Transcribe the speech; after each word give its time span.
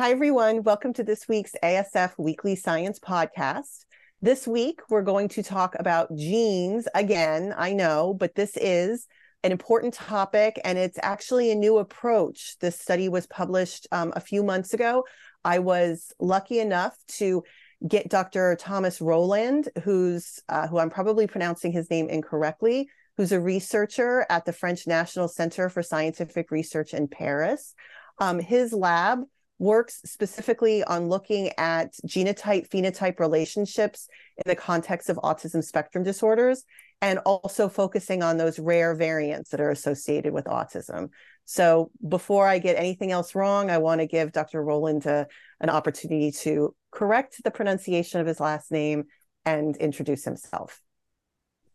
Hi, 0.00 0.12
everyone. 0.12 0.62
Welcome 0.62 0.94
to 0.94 1.04
this 1.04 1.28
week's 1.28 1.52
ASF 1.62 2.12
Weekly 2.16 2.56
Science 2.56 2.98
Podcast. 2.98 3.84
This 4.22 4.48
week, 4.48 4.80
we're 4.88 5.02
going 5.02 5.28
to 5.28 5.42
talk 5.42 5.76
about 5.78 6.16
genes 6.16 6.88
again. 6.94 7.52
I 7.54 7.74
know, 7.74 8.14
but 8.14 8.34
this 8.34 8.56
is 8.56 9.06
an 9.44 9.52
important 9.52 9.92
topic 9.92 10.58
and 10.64 10.78
it's 10.78 10.98
actually 11.02 11.50
a 11.50 11.54
new 11.54 11.76
approach. 11.76 12.56
This 12.60 12.80
study 12.80 13.10
was 13.10 13.26
published 13.26 13.88
um, 13.92 14.14
a 14.16 14.20
few 14.20 14.42
months 14.42 14.72
ago. 14.72 15.04
I 15.44 15.58
was 15.58 16.14
lucky 16.18 16.60
enough 16.60 16.96
to 17.18 17.44
get 17.86 18.08
Dr. 18.08 18.56
Thomas 18.58 19.02
Rolland, 19.02 19.68
who's 19.84 20.40
uh, 20.48 20.66
who 20.66 20.78
I'm 20.78 20.88
probably 20.88 21.26
pronouncing 21.26 21.72
his 21.72 21.90
name 21.90 22.08
incorrectly, 22.08 22.88
who's 23.18 23.32
a 23.32 23.40
researcher 23.40 24.24
at 24.30 24.46
the 24.46 24.54
French 24.54 24.86
National 24.86 25.28
Center 25.28 25.68
for 25.68 25.82
Scientific 25.82 26.50
Research 26.50 26.94
in 26.94 27.06
Paris. 27.06 27.74
Um, 28.18 28.38
his 28.38 28.72
lab 28.72 29.24
works 29.60 30.00
specifically 30.06 30.82
on 30.84 31.08
looking 31.08 31.50
at 31.58 31.92
genotype 32.06 32.68
phenotype 32.70 33.20
relationships 33.20 34.08
in 34.38 34.42
the 34.46 34.56
context 34.56 35.10
of 35.10 35.18
autism 35.18 35.62
spectrum 35.62 36.02
disorders 36.02 36.64
and 37.02 37.18
also 37.20 37.68
focusing 37.68 38.22
on 38.22 38.38
those 38.38 38.58
rare 38.58 38.94
variants 38.94 39.50
that 39.50 39.60
are 39.60 39.70
associated 39.70 40.32
with 40.32 40.46
autism. 40.46 41.10
So 41.44 41.90
before 42.08 42.46
I 42.46 42.58
get 42.58 42.78
anything 42.78 43.12
else 43.12 43.34
wrong, 43.34 43.70
I 43.70 43.78
want 43.78 44.00
to 44.00 44.06
give 44.06 44.32
Dr. 44.32 44.62
Rolland 44.64 45.04
a, 45.04 45.26
an 45.60 45.68
opportunity 45.68 46.32
to 46.42 46.74
correct 46.90 47.42
the 47.44 47.50
pronunciation 47.50 48.20
of 48.20 48.26
his 48.26 48.40
last 48.40 48.70
name 48.70 49.04
and 49.44 49.76
introduce 49.76 50.24
himself. 50.24 50.80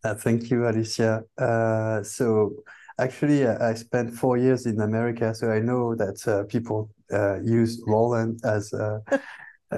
Uh, 0.03 0.16
thank 0.16 0.50
you, 0.50 0.67
Alicia. 0.67 1.23
Uh, 1.38 2.02
so 2.02 2.52
actually, 2.97 3.45
uh, 3.45 3.63
I 3.63 3.75
spent 3.75 4.13
four 4.13 4.38
years 4.38 4.66
in 4.66 4.81
America, 4.81 5.36
so 5.36 5.52
I 5.52 5.59
know 5.59 5.94
that 5.95 6.28
uh, 6.28 6.44
people 6.45 6.89
uh, 7.11 7.42
use 7.42 7.81
Rolland 7.88 8.39
as 8.44 8.73
uh, 8.73 9.00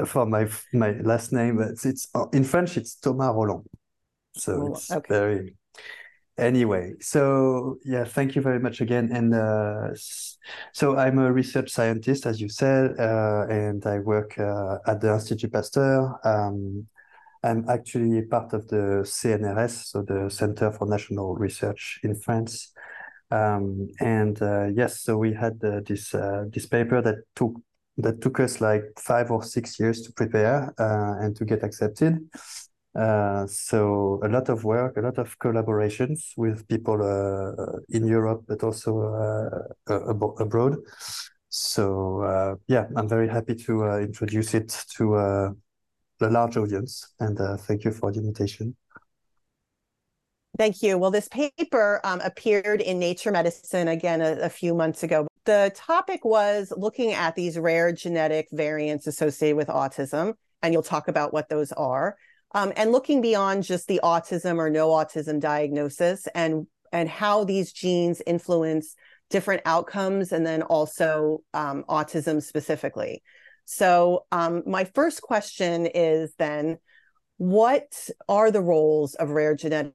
for 0.05 0.25
my 0.25 0.47
my 0.73 0.91
last 1.01 1.31
name. 1.31 1.57
But 1.57 1.83
it's 1.83 2.07
uh, 2.15 2.27
in 2.33 2.43
French. 2.43 2.77
It's 2.77 2.95
Thomas 2.95 3.33
Rolland. 3.33 3.65
So 4.35 4.73
it's 4.73 4.91
okay. 4.91 5.07
very. 5.09 5.55
Anyway, 6.37 6.93
so 6.99 7.79
yeah, 7.83 8.03
thank 8.03 8.35
you 8.35 8.43
very 8.43 8.59
much 8.59 8.79
again. 8.79 9.09
And 9.11 9.33
uh, 9.33 9.89
so 10.71 10.95
I'm 10.95 11.17
a 11.17 11.31
research 11.31 11.71
scientist, 11.71 12.27
as 12.27 12.39
you 12.39 12.47
said, 12.47 12.91
uh, 12.99 13.47
and 13.49 13.83
I 13.87 13.97
work 13.99 14.37
uh, 14.37 14.77
at 14.85 15.01
the 15.01 15.13
Institut 15.13 15.51
Pasteur. 15.51 16.13
Um, 16.23 16.85
I'm 17.43 17.67
actually 17.69 18.21
part 18.23 18.53
of 18.53 18.67
the 18.67 19.03
CNRS, 19.03 19.85
so 19.85 20.03
the 20.03 20.29
Center 20.29 20.71
for 20.71 20.87
National 20.87 21.35
Research 21.35 21.99
in 22.03 22.13
France. 22.13 22.71
Um, 23.29 23.89
and 23.99 24.41
uh, 24.41 24.67
yes, 24.73 25.01
so 25.01 25.17
we 25.17 25.33
had 25.33 25.61
uh, 25.63 25.81
this 25.85 26.13
uh, 26.13 26.45
this 26.53 26.65
paper 26.65 27.01
that 27.01 27.15
took 27.35 27.53
that 27.97 28.21
took 28.21 28.39
us 28.39 28.61
like 28.61 28.83
five 28.97 29.31
or 29.31 29.43
six 29.43 29.79
years 29.79 30.01
to 30.03 30.13
prepare 30.13 30.73
uh, 30.79 31.15
and 31.19 31.35
to 31.35 31.45
get 31.45 31.63
accepted. 31.63 32.19
Uh, 32.95 33.45
so 33.47 34.19
a 34.23 34.27
lot 34.29 34.49
of 34.49 34.63
work, 34.63 34.97
a 34.97 35.01
lot 35.01 35.17
of 35.17 35.37
collaborations 35.39 36.31
with 36.37 36.67
people 36.67 37.01
uh, 37.03 37.79
in 37.89 38.05
Europe, 38.05 38.43
but 38.47 38.63
also 38.63 39.61
ab 39.89 40.23
abroad. 40.39 40.77
So 41.49 42.57
yeah, 42.67 42.85
I'm 42.95 43.09
very 43.09 43.27
happy 43.27 43.55
to 43.65 43.83
introduce 43.99 44.53
it 44.53 44.85
to 44.97 45.15
a 45.15 45.55
large 46.21 46.57
audience, 46.57 47.13
and 47.19 47.37
thank 47.61 47.83
you 47.83 47.91
for 47.91 48.11
the 48.11 48.19
invitation. 48.19 48.75
Thank 50.57 50.81
you. 50.81 50.97
Well, 50.97 51.11
this 51.11 51.27
paper 51.27 52.01
um, 52.03 52.19
appeared 52.21 52.81
in 52.81 52.97
Nature 52.97 53.31
Medicine 53.31 53.87
again 53.87 54.21
a, 54.21 54.39
a, 54.41 54.49
few 54.49 54.73
months 54.73 55.03
ago. 55.03 55.27
The 55.45 55.71
topic 55.75 56.25
was 56.25 56.73
looking 56.75 57.13
at 57.13 57.35
these 57.35 57.59
rare 57.59 57.91
genetic 57.91 58.47
variants 58.51 59.05
associated 59.05 59.55
with 59.55 59.67
autism, 59.67 60.33
and 60.63 60.73
you'll 60.73 60.81
talk 60.81 61.09
about 61.09 61.31
what 61.31 61.47
those 61.47 61.71
are, 61.73 62.17
um, 62.55 62.73
and 62.75 62.91
looking 62.91 63.21
beyond 63.21 63.63
just 63.63 63.87
the 63.87 63.99
autism 64.03 64.57
or 64.57 64.71
no 64.71 64.89
autism 64.89 65.39
diagnosis 65.39 66.27
and 66.33 66.65
and 66.91 67.07
how 67.07 67.43
these 67.43 67.71
genes 67.71 68.21
influence 68.25 68.95
different 69.29 69.61
outcomes, 69.65 70.31
and 70.31 70.45
then 70.45 70.63
also 70.63 71.39
um, 71.53 71.83
autism 71.87 72.41
specifically. 72.41 73.21
So, 73.65 74.25
um, 74.31 74.63
my 74.65 74.85
first 74.85 75.21
question 75.21 75.85
is 75.85 76.33
then, 76.39 76.79
what 77.37 78.09
are 78.27 78.49
the 78.49 78.61
roles 78.61 79.13
of 79.15 79.29
rare 79.29 79.53
genetic 79.53 79.93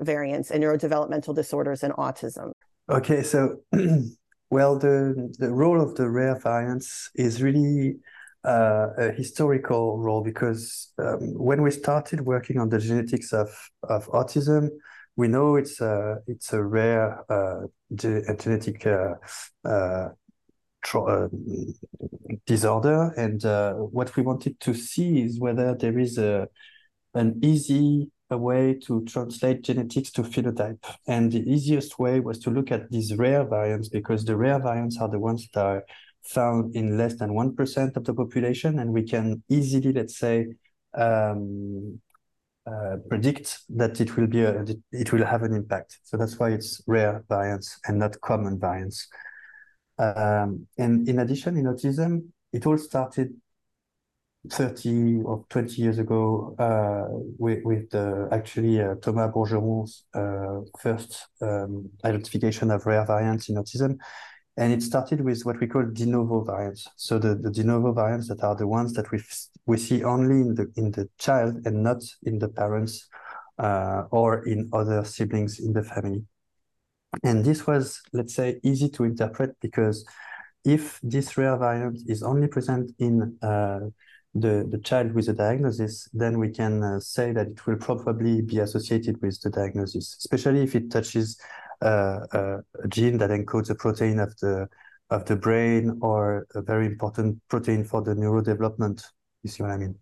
variants 0.00 0.50
and 0.50 0.62
neurodevelopmental 0.62 1.34
disorders 1.34 1.82
and 1.82 1.92
autism? 1.94 2.52
Okay, 2.88 3.22
so 3.22 3.56
well, 4.50 4.78
the 4.78 5.34
the 5.38 5.50
role 5.50 5.80
of 5.80 5.94
the 5.94 6.08
rare 6.08 6.38
variants 6.38 7.10
is 7.14 7.42
really 7.42 7.96
uh, 8.44 8.88
a 8.98 9.12
historical 9.12 9.98
role 9.98 10.22
because 10.22 10.92
um, 10.98 11.34
when 11.34 11.62
we 11.62 11.70
started 11.70 12.22
working 12.22 12.58
on 12.58 12.68
the 12.68 12.78
genetics 12.78 13.32
of 13.32 13.48
of 13.82 14.06
autism, 14.08 14.68
we 15.16 15.28
know 15.28 15.56
it's 15.56 15.80
a 15.80 16.18
it's 16.26 16.52
a 16.52 16.62
rare 16.62 17.24
uh, 17.30 17.66
ge 17.94 18.24
genetic 18.38 18.86
uh, 18.86 19.14
uh, 19.64 20.08
uh 20.94 21.28
disorder, 22.46 23.12
and 23.16 23.44
uh, 23.44 23.74
what 23.74 24.16
we 24.16 24.22
wanted 24.22 24.58
to 24.60 24.74
see 24.74 25.22
is 25.22 25.38
whether 25.38 25.74
there 25.74 25.98
is 25.98 26.18
a 26.18 26.48
an 27.14 27.38
easy 27.42 28.10
way 28.30 28.74
to 28.74 29.04
translate 29.04 29.62
genetics 29.62 30.10
to 30.12 30.22
phenotype. 30.22 30.78
And 31.06 31.32
the 31.32 31.42
easiest 31.50 31.98
way 31.98 32.20
was 32.20 32.38
to 32.40 32.50
look 32.50 32.70
at 32.70 32.90
these 32.90 33.16
rare 33.16 33.44
variants 33.44 33.88
because 33.88 34.24
the 34.24 34.36
rare 34.36 34.60
variants 34.60 34.98
are 35.00 35.08
the 35.08 35.18
ones 35.18 35.48
that 35.54 35.60
are 35.60 35.84
found 36.22 36.76
in 36.76 36.96
less 36.96 37.16
than 37.16 37.30
1% 37.30 37.96
of 37.96 38.04
the 38.04 38.14
population. 38.14 38.78
And 38.78 38.92
we 38.92 39.02
can 39.02 39.42
easily, 39.48 39.92
let's 39.92 40.18
say, 40.18 40.46
um, 40.94 42.00
uh, 42.66 42.96
predict 43.08 43.58
that 43.70 44.00
it 44.00 44.16
will 44.16 44.26
be 44.26 44.42
a, 44.42 44.64
it 44.92 45.12
will 45.12 45.24
have 45.24 45.42
an 45.42 45.54
impact. 45.54 45.98
So 46.04 46.16
that's 46.16 46.38
why 46.38 46.50
it's 46.50 46.82
rare 46.86 47.24
variants 47.28 47.80
and 47.86 47.98
not 47.98 48.20
common 48.20 48.60
variants. 48.60 49.08
Um, 49.98 50.66
and 50.78 51.08
in 51.08 51.18
addition, 51.18 51.56
in 51.56 51.64
autism, 51.64 52.28
it 52.52 52.66
all 52.66 52.78
started 52.78 53.34
30 54.48 55.22
or 55.24 55.44
20 55.50 55.82
years 55.82 55.98
ago 55.98 56.54
uh, 56.58 57.06
with, 57.38 57.62
with 57.64 57.94
actually 58.32 58.80
uh, 58.80 58.94
Thomas 59.02 59.30
Bourgeron's 59.32 60.04
uh, 60.14 60.60
first 60.80 61.26
um, 61.42 61.90
identification 62.04 62.70
of 62.70 62.86
rare 62.86 63.04
variants 63.04 63.48
in 63.48 63.56
autism. 63.56 63.98
And 64.56 64.72
it 64.72 64.82
started 64.82 65.20
with 65.20 65.42
what 65.42 65.60
we 65.60 65.66
call 65.66 65.84
de 65.84 66.06
novo 66.06 66.42
variants. 66.42 66.86
So 66.96 67.18
the, 67.18 67.34
the 67.34 67.50
de 67.50 67.64
novo 67.64 67.92
variants 67.92 68.28
that 68.28 68.42
are 68.42 68.56
the 68.56 68.66
ones 68.66 68.92
that 68.94 69.10
we 69.10 69.22
we 69.66 69.76
see 69.76 70.02
only 70.02 70.40
in 70.40 70.54
the 70.54 70.70
in 70.76 70.90
the 70.90 71.08
child 71.18 71.66
and 71.66 71.82
not 71.82 72.02
in 72.24 72.38
the 72.38 72.48
parents 72.48 73.08
uh, 73.58 74.04
or 74.10 74.46
in 74.46 74.68
other 74.72 75.04
siblings 75.04 75.60
in 75.60 75.72
the 75.72 75.82
family. 75.82 76.24
And 77.22 77.44
this 77.44 77.66
was, 77.66 78.00
let's 78.12 78.34
say, 78.34 78.60
easy 78.62 78.88
to 78.90 79.04
interpret 79.04 79.56
because 79.60 80.04
if 80.64 81.00
this 81.02 81.36
rare 81.36 81.56
variant 81.56 82.00
is 82.06 82.22
only 82.22 82.48
present 82.48 82.92
in 82.98 83.36
uh, 83.42 83.80
the, 84.34 84.66
the 84.70 84.78
child 84.78 85.12
with 85.12 85.28
a 85.28 85.32
diagnosis, 85.32 86.08
then 86.12 86.38
we 86.38 86.50
can 86.50 86.82
uh, 86.82 87.00
say 87.00 87.32
that 87.32 87.48
it 87.48 87.66
will 87.66 87.76
probably 87.76 88.42
be 88.42 88.58
associated 88.58 89.20
with 89.22 89.40
the 89.40 89.50
diagnosis, 89.50 90.16
especially 90.18 90.62
if 90.62 90.74
it 90.74 90.90
touches 90.90 91.40
uh, 91.82 92.20
uh, 92.32 92.58
a 92.82 92.88
gene 92.88 93.18
that 93.18 93.30
encodes 93.30 93.70
a 93.70 93.74
protein 93.74 94.18
of 94.18 94.36
the 94.38 94.68
of 95.10 95.24
the 95.24 95.34
brain 95.34 95.98
or 96.02 96.46
a 96.54 96.62
very 96.62 96.86
important 96.86 97.36
protein 97.48 97.82
for 97.82 98.00
the 98.00 98.14
neurodevelopment. 98.14 99.02
You 99.42 99.50
see 99.50 99.62
what 99.64 99.72
I 99.72 99.76
mean? 99.76 99.96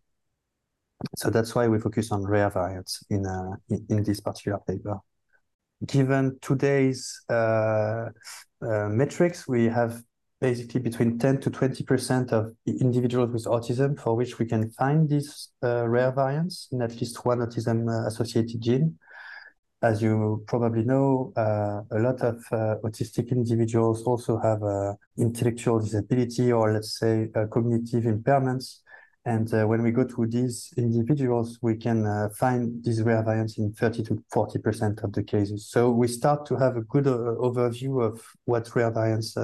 So 1.16 1.31
that's 1.31 1.54
why 1.54 1.66
we 1.66 1.78
focus 1.78 2.12
on 2.12 2.26
rare 2.26 2.50
variants 2.50 3.02
in 3.08 3.24
uh, 3.24 3.52
in, 3.70 3.86
in 3.88 4.02
this 4.02 4.20
particular 4.20 4.58
paper. 4.66 4.98
Given 5.86 6.38
today's 6.42 7.22
uh, 7.31 8.10
uh, 8.60 8.88
metrics, 8.88 9.46
we 9.46 9.66
have 9.66 10.02
basically 10.40 10.81
between 10.81 11.19
10 11.19 11.40
to 11.40 11.50
20% 11.50 12.32
of 12.32 12.55
individuals 12.67 13.31
with 13.32 13.44
autism 13.46 13.99
for 13.99 14.14
which 14.14 14.38
we 14.38 14.46
can 14.46 14.70
find 14.70 15.08
these 15.08 15.49
uh, 15.62 15.88
rare 15.88 16.12
variants 16.12 16.69
in 16.70 16.81
at 16.82 16.93
least 17.00 17.25
one 17.25 17.38
autism 17.38 17.88
uh, 17.88 18.06
associated 18.06 18.61
gene. 18.61 18.99
As 19.81 20.02
you 20.02 20.44
probably 20.46 20.82
know, 20.82 21.32
uh, 21.37 21.82
a 21.96 22.00
lot 22.00 22.20
of 22.23 22.37
uh, 22.50 22.76
autistic 22.85 23.31
individuals 23.31 24.02
also 24.02 24.38
have 24.38 24.62
uh, 24.62 24.94
intellectual 25.17 25.79
disability 25.79 26.52
or 26.52 26.73
let's 26.73 26.99
say 26.99 27.31
uh, 27.34 27.46
cognitive 27.46 28.05
impairments. 28.05 28.81
And 29.28 29.69
when 29.69 29.82
we 29.82 29.90
go 29.90 30.04
to 30.04 30.26
these 30.26 30.72
individuals, 30.78 31.58
we 31.60 31.76
can 31.76 32.30
find 32.30 32.82
these 32.82 33.02
rare 33.02 33.22
variants 33.22 33.58
in 33.58 33.75
30 33.75 34.02
to 34.04 34.25
40% 34.32 35.04
of 35.04 35.12
the 35.12 35.22
cases. 35.22 35.69
So 35.69 35.90
we 35.90 36.08
start 36.08 36.46
to 36.46 36.56
have 36.56 36.78
a 36.78 36.80
good 36.80 37.04
overview 37.04 38.02
of 38.02 38.25
what 38.46 38.75
rare 38.75 38.90
variants 38.90 39.34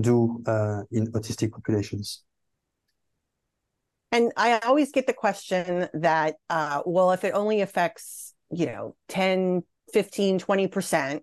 do 0.00 0.42
uh, 0.46 0.82
in 0.90 1.12
autistic 1.12 1.52
populations. 1.52 2.24
And 4.10 4.32
I 4.36 4.58
always 4.58 4.90
get 4.90 5.06
the 5.06 5.12
question 5.12 5.88
that, 5.94 6.34
uh, 6.50 6.82
well, 6.84 7.12
if 7.12 7.22
it 7.22 7.34
only 7.34 7.60
affects, 7.60 8.34
you 8.50 8.66
know, 8.66 8.96
10, 9.10 9.62
15, 9.92 10.40
20% 10.40 11.20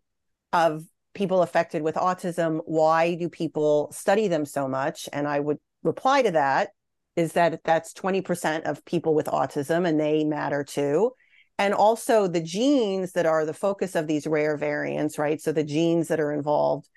of 0.53 0.85
people 1.13 1.41
affected 1.41 1.81
with 1.81 1.95
autism, 1.95 2.61
why 2.63 3.15
do 3.15 3.27
people 3.27 3.91
study 3.91 4.29
them 4.29 4.45
so 4.45 4.69
much? 4.69 5.09
And 5.11 5.27
I 5.27 5.41
would 5.41 5.57
reply 5.83 6.21
to 6.21 6.31
that 6.31 6.69
is 7.15 7.33
that 7.33 7.61
that's 7.63 7.93
20% 7.93 8.63
of 8.63 8.85
people 8.85 9.13
with 9.13 9.27
autism 9.27 9.87
and 9.87 9.99
they 9.99 10.23
matter 10.23 10.63
too. 10.63 11.11
And 11.57 11.73
also 11.73 12.27
the 12.27 12.41
genes 12.41 13.11
that 13.11 13.25
are 13.25 13.45
the 13.45 13.53
focus 13.53 13.95
of 13.95 14.07
these 14.07 14.25
rare 14.25 14.57
variants, 14.57 15.17
right? 15.17 15.39
So 15.39 15.51
the 15.51 15.63
genes 15.63 16.07
that 16.07 16.19
are 16.19 16.31
involved 16.31 16.87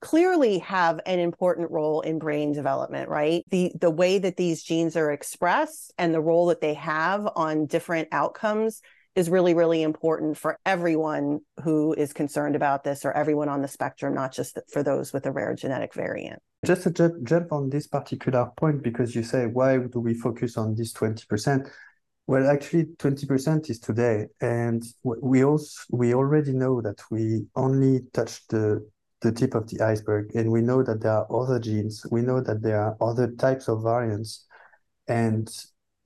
clearly 0.00 0.58
have 0.58 1.00
an 1.06 1.18
important 1.18 1.70
role 1.70 2.00
in 2.00 2.18
brain 2.18 2.52
development, 2.52 3.08
right? 3.08 3.44
The 3.50 3.72
the 3.80 3.90
way 3.90 4.18
that 4.18 4.36
these 4.36 4.62
genes 4.62 4.96
are 4.96 5.10
expressed 5.10 5.92
and 5.98 6.14
the 6.14 6.20
role 6.20 6.46
that 6.46 6.60
they 6.60 6.74
have 6.74 7.28
on 7.36 7.66
different 7.66 8.08
outcomes 8.12 8.80
is 9.18 9.28
really 9.28 9.54
really 9.54 9.82
important 9.82 10.38
for 10.38 10.58
everyone 10.64 11.40
who 11.64 11.92
is 11.94 12.12
concerned 12.12 12.56
about 12.56 12.84
this 12.84 13.04
or 13.04 13.12
everyone 13.12 13.48
on 13.48 13.60
the 13.62 13.68
spectrum 13.68 14.14
not 14.14 14.32
just 14.32 14.58
for 14.72 14.82
those 14.82 15.12
with 15.12 15.26
a 15.26 15.32
rare 15.32 15.54
genetic 15.54 15.92
variant. 15.94 16.40
Just 16.64 16.82
to 16.84 16.90
ju- 16.90 17.20
jump 17.24 17.52
on 17.52 17.70
this 17.70 17.86
particular 17.86 18.50
point 18.56 18.82
because 18.82 19.14
you 19.16 19.22
say 19.22 19.46
why 19.46 19.78
do 19.78 20.00
we 20.00 20.14
focus 20.14 20.56
on 20.56 20.74
this 20.74 20.92
20%? 20.92 21.68
Well, 22.26 22.46
actually, 22.50 22.84
20% 22.84 23.70
is 23.70 23.80
today, 23.80 24.26
and 24.42 24.84
we 25.02 25.44
also 25.44 25.80
we 25.90 26.12
already 26.12 26.52
know 26.52 26.82
that 26.82 27.00
we 27.10 27.46
only 27.56 28.02
touch 28.12 28.46
the 28.48 28.86
the 29.20 29.32
tip 29.32 29.54
of 29.54 29.68
the 29.68 29.80
iceberg. 29.84 30.34
And 30.34 30.50
we 30.50 30.60
know 30.60 30.82
that 30.82 31.00
there 31.00 31.12
are 31.12 31.42
other 31.42 31.58
genes. 31.58 32.04
We 32.10 32.22
know 32.22 32.40
that 32.40 32.62
there 32.62 32.80
are 32.80 32.96
other 33.00 33.32
types 33.32 33.68
of 33.68 33.82
variants. 33.82 34.46
And 35.08 35.48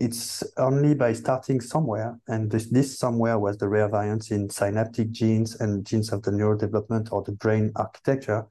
it's 0.02 0.42
only 0.56 0.94
by 0.94 1.12
starting 1.12 1.60
somewhere, 1.60 2.18
and 2.26 2.50
this, 2.50 2.66
this 2.66 2.98
somewhere 2.98 3.38
was 3.38 3.56
the 3.56 3.68
rare 3.68 3.88
variants 3.88 4.32
in 4.32 4.50
synaptic 4.50 5.12
genes 5.12 5.60
and 5.60 5.86
genes 5.86 6.12
of 6.12 6.22
the 6.24 6.32
neurodevelopment 6.32 7.12
or 7.12 7.22
the 7.22 7.30
brain 7.30 7.70
architecture. 7.76 8.44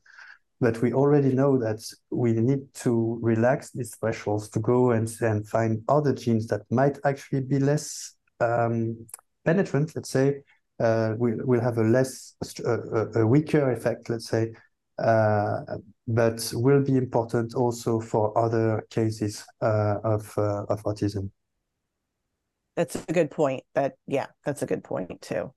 But 0.61 0.81
we 0.81 0.93
already 0.93 1.33
know 1.33 1.57
that 1.57 1.81
we 2.09 2.31
need 2.31 2.73
to 2.85 3.19
relax 3.21 3.71
these 3.71 3.93
thresholds 3.95 4.47
to 4.51 4.59
go 4.59 4.91
and, 4.91 5.11
and 5.19 5.45
find 5.45 5.83
other 5.89 6.13
genes 6.13 6.47
that 6.47 6.61
might 6.71 6.97
actually 7.03 7.41
be 7.41 7.59
less 7.59 8.15
um, 8.39 9.05
penetrant, 9.43 9.93
let's 9.93 10.09
say, 10.09 10.43
uh, 10.79 11.15
will 11.17 11.37
will 11.43 11.61
have 11.61 11.77
a 11.79 11.83
less 11.83 12.35
a, 12.63 13.21
a 13.21 13.27
weaker 13.27 13.71
effect, 13.71 14.09
let's 14.09 14.29
say, 14.29 14.53
uh, 14.99 15.59
but 16.07 16.49
will 16.55 16.81
be 16.81 16.95
important 16.95 17.55
also 17.55 17.99
for 17.99 18.37
other 18.37 18.87
cases 18.89 19.43
uh, 19.61 19.97
of 20.05 20.33
uh, 20.37 20.63
of 20.69 20.81
autism. 20.83 21.29
That's 22.75 22.95
a 22.95 23.13
good 23.13 23.31
point. 23.31 23.63
That 23.75 23.93
yeah, 24.07 24.27
that's 24.45 24.61
a 24.61 24.65
good 24.65 24.83
point 24.83 25.21
too. 25.21 25.53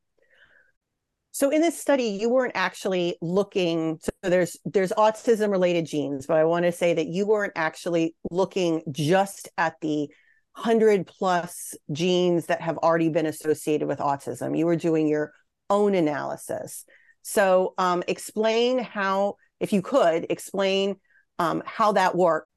So 1.32 1.50
in 1.50 1.60
this 1.60 1.80
study, 1.80 2.04
you 2.04 2.30
weren't 2.30 2.54
actually 2.54 3.16
looking. 3.20 3.98
So 4.00 4.30
there's 4.30 4.56
there's 4.64 4.92
autism 4.92 5.50
related 5.50 5.86
genes, 5.86 6.26
but 6.26 6.36
I 6.36 6.44
want 6.44 6.64
to 6.64 6.72
say 6.72 6.94
that 6.94 7.08
you 7.08 7.26
weren't 7.26 7.54
actually 7.56 8.14
looking 8.30 8.82
just 8.92 9.48
at 9.58 9.74
the 9.80 10.08
100 10.56 11.06
plus 11.06 11.74
genes 11.90 12.46
that 12.46 12.60
have 12.60 12.78
already 12.78 13.08
been 13.08 13.26
associated 13.26 13.88
with 13.88 13.98
autism. 13.98 14.56
You 14.56 14.66
were 14.66 14.76
doing 14.76 15.08
your 15.08 15.32
own 15.68 15.94
analysis. 15.94 16.84
So, 17.22 17.74
um, 17.78 18.04
explain 18.06 18.78
how, 18.78 19.36
if 19.58 19.72
you 19.72 19.82
could, 19.82 20.26
explain 20.30 20.96
um, 21.38 21.62
how 21.66 21.92
that 21.92 22.14
worked. 22.14 22.48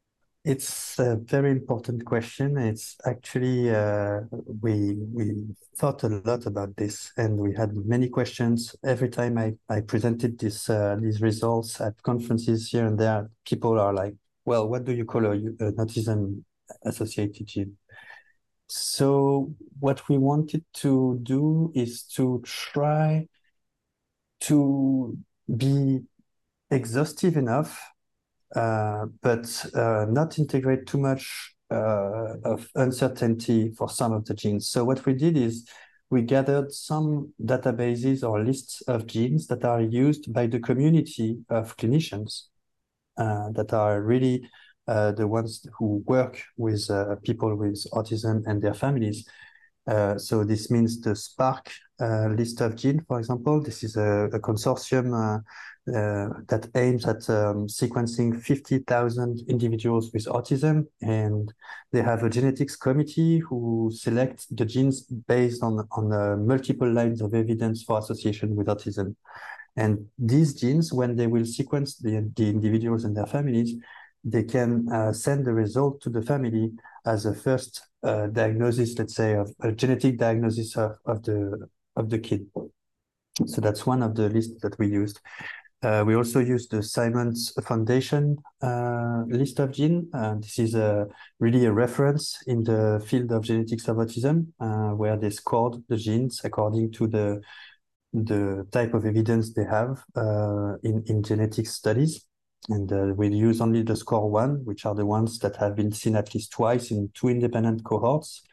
It's 0.47 0.97
a 0.97 1.17
very 1.17 1.51
important 1.51 2.05
question. 2.05 2.57
It's 2.57 2.95
actually 3.05 3.69
uh, 3.69 4.21
we 4.61 4.93
we 5.13 5.43
thought 5.75 6.03
a 6.03 6.21
lot 6.23 6.45
about 6.45 6.73
this, 6.77 7.11
and 7.17 7.37
we 7.37 7.53
had 7.53 7.75
many 7.75 8.07
questions 8.07 8.73
every 8.81 9.09
time 9.09 9.37
I, 9.37 9.55
I 9.67 9.81
presented 9.81 10.39
this 10.39 10.69
uh, 10.69 10.95
these 11.01 11.21
results 11.21 11.81
at 11.81 12.01
conferences 12.01 12.69
here 12.69 12.85
and 12.85 12.97
there. 12.97 13.29
People 13.43 13.77
are 13.77 13.93
like, 13.93 14.15
"Well, 14.45 14.69
what 14.69 14.85
do 14.85 14.93
you 14.93 15.03
call 15.03 15.25
a, 15.25 15.31
an 15.31 15.75
autism 15.79 16.45
associated 16.85 17.45
gene?" 17.47 17.75
So 18.69 19.53
what 19.81 20.07
we 20.07 20.17
wanted 20.17 20.63
to 20.75 21.19
do 21.23 21.73
is 21.75 22.03
to 22.15 22.41
try 22.45 23.27
to 24.43 25.17
be 25.57 26.03
exhaustive 26.71 27.35
enough, 27.35 27.81
but 28.53 29.65
uh, 29.73 30.05
not 30.09 30.39
integrate 30.39 30.85
too 30.87 30.97
much 30.97 31.55
uh, 31.69 32.35
of 32.45 32.69
uncertainty 32.75 33.71
for 33.77 33.89
some 33.89 34.13
of 34.13 34.25
the 34.25 34.33
genes. 34.33 34.69
So 34.69 34.83
what 34.85 35.05
we 35.05 35.13
did 35.13 35.37
is 35.37 35.67
we 36.09 36.21
gathered 36.21 36.71
some 36.71 37.33
databases 37.43 38.23
or 38.27 38.43
lists 38.43 38.81
of 38.87 39.07
genes 39.07 39.47
that 39.47 39.65
are 39.65 39.81
used 39.81 40.31
by 40.31 40.47
the 40.47 40.59
community 40.59 41.39
of 41.49 41.75
clinicians 41.75 42.43
uh, 43.17 43.49
that 43.51 43.73
are 43.73 44.01
really 44.01 44.47
uh, 44.87 45.11
the 45.11 45.27
ones 45.27 45.65
who 45.77 46.01
work 46.05 46.41
with 46.55 46.89
uh, 46.89 47.15
people 47.23 47.53
with 47.55 47.85
autism 47.91 48.43
and 48.45 48.61
their 48.61 48.73
families. 48.73 49.27
Uh, 49.87 50.17
so 50.17 50.43
this 50.43 50.69
means 50.69 50.99
the 50.99 51.15
Spark 51.15 51.71
uh, 51.99 52.27
list 52.27 52.61
of 52.61 52.75
gene, 52.75 53.03
for 53.07 53.19
example. 53.19 53.61
This 53.61 53.83
is 53.83 53.95
a, 53.95 54.29
a 54.33 54.39
consortium 54.39 55.13
uh, 55.13 55.39
uh, 55.89 56.29
that 56.49 56.67
aims 56.75 57.05
at 57.05 57.29
um, 57.29 57.67
sequencing 57.67 58.41
50,000 58.41 59.41
individuals 59.47 60.11
with 60.13 60.25
autism. 60.25 60.85
And 61.01 61.53
they 61.93 62.01
have 62.01 62.23
a 62.23 62.29
genetics 62.29 62.75
committee 62.75 63.39
who 63.39 63.89
select 63.93 64.45
the 64.55 64.65
genes 64.65 65.03
based 65.03 65.63
on, 65.63 65.87
on 65.91 66.45
multiple 66.45 66.91
lines 66.91 67.21
of 67.21 67.33
evidence 67.33 67.83
for 67.83 67.99
association 67.99 68.55
with 68.55 68.67
autism. 68.67 69.15
And 69.77 70.07
these 70.17 70.55
genes, 70.55 70.91
when 70.91 71.15
they 71.15 71.27
will 71.27 71.45
sequence 71.45 71.97
the, 71.97 72.29
the 72.35 72.49
individuals 72.49 73.05
and 73.05 73.15
their 73.15 73.27
families, 73.27 73.75
they 74.23 74.43
can 74.43 74.91
uh, 74.91 75.13
send 75.13 75.45
the 75.45 75.53
result 75.53 76.01
to 76.01 76.09
the 76.09 76.21
family 76.21 76.73
as 77.07 77.25
a 77.25 77.33
first 77.33 77.81
uh, 78.03 78.27
diagnosis, 78.27 78.97
let's 78.99 79.15
say, 79.15 79.33
of 79.33 79.51
a 79.61 79.71
genetic 79.71 80.17
diagnosis 80.17 80.75
of, 80.77 80.97
of 81.05 81.23
the 81.23 81.67
of 81.95 82.09
the 82.09 82.19
kid. 82.19 82.45
So 83.45 83.61
that's 83.61 83.85
one 83.85 84.03
of 84.03 84.15
the 84.15 84.29
lists 84.29 84.61
that 84.61 84.77
we 84.77 84.87
used. 84.87 85.19
Uh, 85.83 86.03
we 86.05 86.15
also 86.15 86.39
used 86.39 86.71
the 86.71 86.81
Simons 86.81 87.53
Foundation 87.63 88.37
uh, 88.63 89.23
list 89.27 89.59
of 89.59 89.71
gene. 89.71 90.09
Uh, 90.11 90.35
this 90.35 90.57
is 90.57 90.73
a, 90.73 91.05
really 91.39 91.65
a 91.65 91.71
reference 91.71 92.41
in 92.47 92.63
the 92.63 93.03
field 93.07 93.31
of 93.31 93.43
genetics 93.43 93.87
of 93.87 93.97
autism, 93.97 94.47
uh, 94.59 94.95
where 94.95 95.17
they 95.17 95.29
scored 95.29 95.75
the 95.87 95.97
genes 95.97 96.41
according 96.43 96.91
to 96.91 97.07
the 97.07 97.41
the 98.13 98.65
type 98.71 98.93
of 98.95 99.05
evidence 99.05 99.53
they 99.53 99.65
have 99.65 100.03
in 100.83 101.03
in 101.05 101.21
genetic 101.21 101.67
studies. 101.67 102.25
And 102.69 102.91
uh, 102.91 103.13
we'll 103.15 103.33
use 103.33 103.61
only 103.61 103.83
the 103.83 103.95
score 103.95 104.29
one, 104.29 104.65
which 104.65 104.85
are 104.85 104.95
the 104.95 105.05
ones 105.05 105.39
that 105.39 105.55
have 105.57 105.75
been 105.75 105.91
seen 105.91 106.15
at 106.15 106.33
least 106.33 106.51
twice 106.51 106.91
in 106.91 107.09
two 107.13 107.29
independent 107.29 107.83
cohorts. 107.83 108.43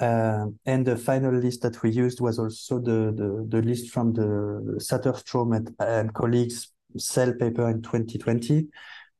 Uh, 0.00 0.46
and 0.66 0.86
the 0.86 0.96
final 0.96 1.32
list 1.32 1.62
that 1.62 1.82
we 1.82 1.90
used 1.90 2.20
was 2.20 2.38
also 2.38 2.78
the, 2.78 3.12
the, 3.16 3.46
the 3.48 3.62
list 3.62 3.90
from 3.90 4.12
the 4.12 4.78
Satterstrom 4.78 5.56
and, 5.56 5.74
and 5.80 6.12
colleagues 6.14 6.68
cell 6.96 7.32
paper 7.32 7.68
in 7.68 7.82
2020, 7.82 8.68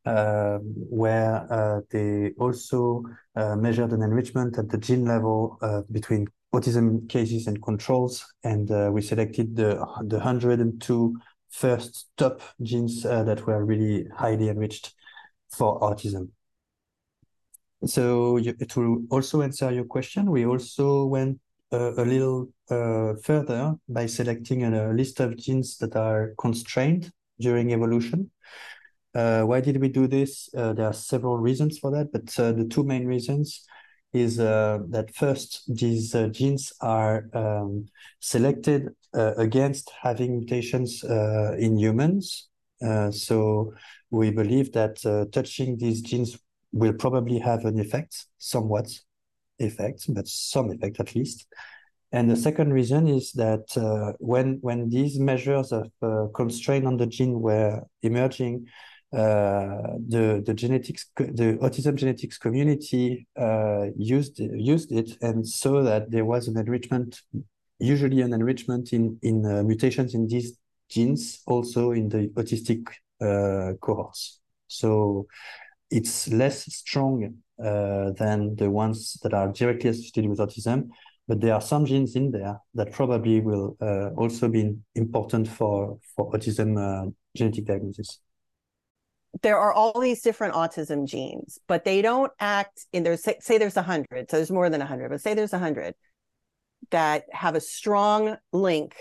uh, 0.05 0.59
where 0.63 1.47
uh, 1.53 1.81
they 1.91 2.33
also 2.39 3.03
uh, 3.35 3.57
measured 3.57 3.93
an 3.93 4.03
enrichment 4.03 4.59
at 4.59 4.69
the 4.69 4.79
gene 4.79 5.05
level 5.05 5.59
uh, 5.63 5.83
between 5.91 6.27
autism 6.55 7.09
cases 7.09 7.47
and 7.47 7.63
controls. 7.63 8.25
And 8.45 8.69
we 8.93 9.03
selected 9.03 9.57
the, 9.57 9.75
the 10.07 10.17
102 10.17 11.15
first 11.51 12.09
top 12.17 12.43
genes 12.63 13.05
uh, 13.05 13.23
that 13.25 13.47
were 13.47 13.65
really 13.65 14.07
highly 14.17 14.49
enriched 14.49 14.95
for 15.51 15.81
autism. 15.81 16.31
So 17.87 18.37
you, 18.37 18.53
to 18.55 19.07
also 19.11 19.43
answer 19.43 19.71
your 19.71 19.85
question, 19.85 20.31
we 20.31 20.45
also 20.45 21.05
went 21.07 21.41
uh, 21.73 21.93
a 21.97 22.05
little 22.05 22.49
uh, 22.71 23.15
further 23.23 23.75
by 23.89 24.07
selecting 24.07 24.65
a, 24.65 24.93
list 24.93 25.21
of 25.21 25.37
genes 25.37 25.77
that 25.79 25.97
are 25.97 26.35
constrained 26.39 27.13
during 27.39 27.73
evolution. 27.73 28.31
Uh, 29.15 29.43
why 29.43 29.61
did 29.61 29.81
we 29.81 29.89
do 29.89 30.07
this? 30.07 30.49
Uh, 30.57 30.73
there 30.73 30.87
are 30.87 30.93
several 30.93 31.39
reasons 31.39 31.79
for 31.79 31.91
that, 31.91 32.11
but 32.13 32.39
uh, 32.39 32.53
the 32.53 32.65
two 32.65 32.85
main 32.85 33.07
reasons 33.07 33.67
is 34.15 34.39
that 34.39 35.11
first, 35.15 35.63
these 35.69 36.13
genes 36.31 36.73
are 36.81 37.29
um, 37.35 37.87
selected 38.21 38.89
against 39.15 39.91
having 40.03 40.39
mutations 40.39 41.05
uh, 41.05 41.57
in 41.59 41.79
humans. 41.79 42.49
Uh, 42.85 43.11
so 43.11 43.73
we 44.11 44.31
believe 44.31 44.73
that 44.73 45.05
uh, 45.05 45.25
touching 45.33 45.77
these 45.79 46.01
genes 46.01 46.39
will 46.73 46.93
probably 46.93 47.39
have 47.39 47.65
an 47.65 47.79
effect, 47.79 48.27
somewhat 48.39 48.89
effect, 49.59 50.05
but 50.09 50.27
some 50.29 50.71
effect 50.71 51.01
at 51.01 51.15
least. 51.15 51.47
And 52.13 52.31
the 52.31 52.37
second 52.37 52.73
reason 52.73 53.07
is 53.07 53.33
that 53.33 53.67
when 54.19 54.59
when 54.63 54.89
these 54.89 55.19
measures 55.19 55.73
of 55.73 55.91
constraint 56.33 56.87
on 56.87 56.97
the 56.97 57.07
gene 57.07 57.41
were 57.41 57.83
emerging, 58.03 58.67
uh, 59.11 59.97
the 60.07 60.43
the 60.45 60.53
genetics 60.53 61.07
the 61.17 61.57
autism 61.63 61.95
genetics 61.95 62.37
community 62.37 63.27
uh, 63.41 63.87
used 63.97 64.39
used 64.39 64.93
it 64.93 65.17
and 65.23 65.49
saw 65.49 65.83
that 65.83 66.11
there 66.11 66.27
was 66.27 66.47
an 66.47 66.59
enrichment 66.59 67.23
usually 67.79 68.21
an 68.21 68.33
enrichment 68.33 68.93
in 68.93 69.19
in 69.23 69.45
uh, 69.47 69.63
mutations 69.63 70.15
in 70.15 70.27
these 70.27 70.57
genes 70.89 71.43
also 71.47 71.93
in 71.93 72.09
the 72.09 72.29
autistic 72.37 72.87
uh, 73.21 73.75
cohorts 73.81 74.41
so 74.69 75.27
it's 75.91 76.29
less 76.29 76.73
strong 76.75 77.35
uh, 77.63 78.13
than 78.13 78.55
the 78.57 78.71
ones 78.71 79.19
that 79.23 79.35
are 79.35 79.49
directly 79.49 79.91
associated 79.91 80.29
with 80.29 80.39
autism, 80.39 80.89
but 81.27 81.41
there 81.41 81.55
are 81.55 81.61
some 81.61 81.85
genes 81.85 82.15
in 82.15 82.31
there 82.31 82.57
that 82.75 82.93
probably 82.93 83.41
will 83.41 83.77
uh, 83.81 84.11
also 84.11 84.49
be 84.49 84.75
important 84.95 85.49
for 85.49 85.99
for 86.15 86.31
autism 86.33 86.79
uh, 86.79 87.11
genetic 87.35 87.65
diagnosis. 87.65 88.21
There 89.43 89.59
are 89.59 89.73
all 89.73 89.99
these 90.01 90.23
different 90.23 90.55
autism 90.55 91.07
genes, 91.07 91.59
but 91.67 91.85
they 91.85 92.01
don't 92.01 92.33
act 92.41 92.87
in 92.93 93.03
there's 93.03 93.23
say, 93.23 93.37
say 93.41 93.59
there's 93.59 93.77
a 93.77 93.83
hundred, 93.83 94.31
so 94.31 94.37
there's 94.37 94.51
more 94.51 94.71
than 94.71 94.81
a 94.81 94.87
hundred, 94.87 95.11
but 95.11 95.21
say 95.21 95.35
there's 95.35 95.53
a 95.53 95.59
hundred 95.59 95.95
that 96.91 97.25
have 97.33 97.55
a 97.55 97.61
strong 97.61 98.37
link 98.53 98.95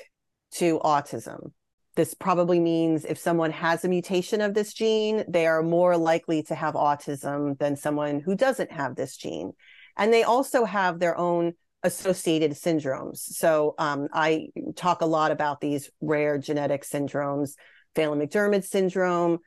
to 0.51 0.79
autism. 0.79 1.51
This 1.95 2.13
probably 2.13 2.59
means 2.59 3.05
if 3.05 3.17
someone 3.17 3.51
has 3.51 3.83
a 3.83 3.89
mutation 3.89 4.39
of 4.41 4.53
this 4.53 4.73
gene, 4.73 5.23
they 5.27 5.47
are 5.47 5.63
more 5.63 5.97
likely 5.97 6.43
to 6.43 6.55
have 6.55 6.75
autism 6.75 7.57
than 7.57 7.75
someone 7.75 8.19
who 8.19 8.35
doesn't 8.35 8.71
have 8.71 8.95
this 8.95 9.17
gene. 9.17 9.53
And 9.97 10.13
they 10.13 10.23
also 10.23 10.63
have 10.63 10.99
their 10.99 11.17
own 11.17 11.53
associated 11.83 12.51
syndromes. 12.51 13.17
So 13.17 13.73
um, 13.79 14.09
I 14.13 14.49
talk 14.75 15.01
a 15.01 15.07
lot 15.07 15.31
about 15.31 15.59
these 15.59 15.89
rare 16.01 16.37
genetic 16.37 16.83
syndromes, 16.83 17.55
Phelan-McDermid 17.95 18.63
syndrome, 18.63 19.39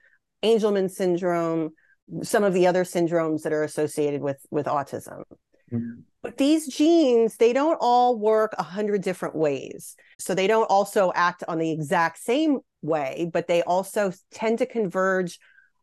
Angelman 0.42 0.90
syndrome, 0.90 1.70
some 2.23 2.42
of 2.42 2.52
the 2.52 2.66
other 2.66 2.82
syndromes 2.82 3.42
that 3.42 3.52
are 3.52 3.62
associated 3.62 4.20
with 4.23 4.44
with 4.50 4.66
autism. 4.66 5.23
But 6.22 6.36
these 6.36 6.68
genes, 6.68 7.36
they 7.36 7.52
don't 7.52 7.78
all 7.80 8.18
work 8.18 8.54
a 8.58 8.62
hundred 8.62 9.02
different 9.02 9.34
ways. 9.34 9.96
So 10.18 10.34
they 10.34 10.46
don't 10.46 10.66
also 10.66 11.12
act 11.14 11.44
on 11.48 11.58
the 11.58 11.70
exact 11.70 12.18
same 12.18 12.58
way, 12.82 13.30
but 13.32 13.46
they 13.46 13.62
also 13.62 14.12
tend 14.30 14.58
to 14.58 14.66
converge 14.66 15.38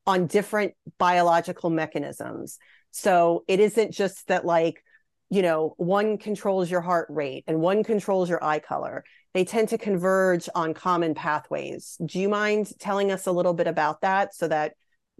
on 0.05 0.27
different 0.27 0.73
biological 0.97 1.69
mechanisms. 1.69 2.59
So 2.91 3.43
it 3.47 3.59
isn't 3.59 3.91
just 3.91 4.27
that 4.27 4.45
like, 4.45 4.83
you 5.29 5.41
know, 5.41 5.73
one 5.77 6.17
controls 6.17 6.71
your 6.71 6.81
heart 6.81 7.07
rate 7.09 7.43
and 7.47 7.59
one 7.59 7.83
controls 7.83 8.29
your 8.29 8.43
eye 8.43 8.59
color. 8.59 9.03
They 9.33 9.43
tend 9.43 9.69
to 9.69 9.77
converge 9.77 10.47
on 10.55 10.73
common 10.73 11.13
pathways. 11.13 11.97
Do 12.03 12.19
you 12.19 12.29
mind 12.29 12.71
telling 12.79 13.11
us 13.11 13.25
a 13.25 13.31
little 13.31 13.53
bit 13.53 13.67
about 13.67 14.01
that 14.01 14.33
so 14.33 14.47
that 14.47 14.73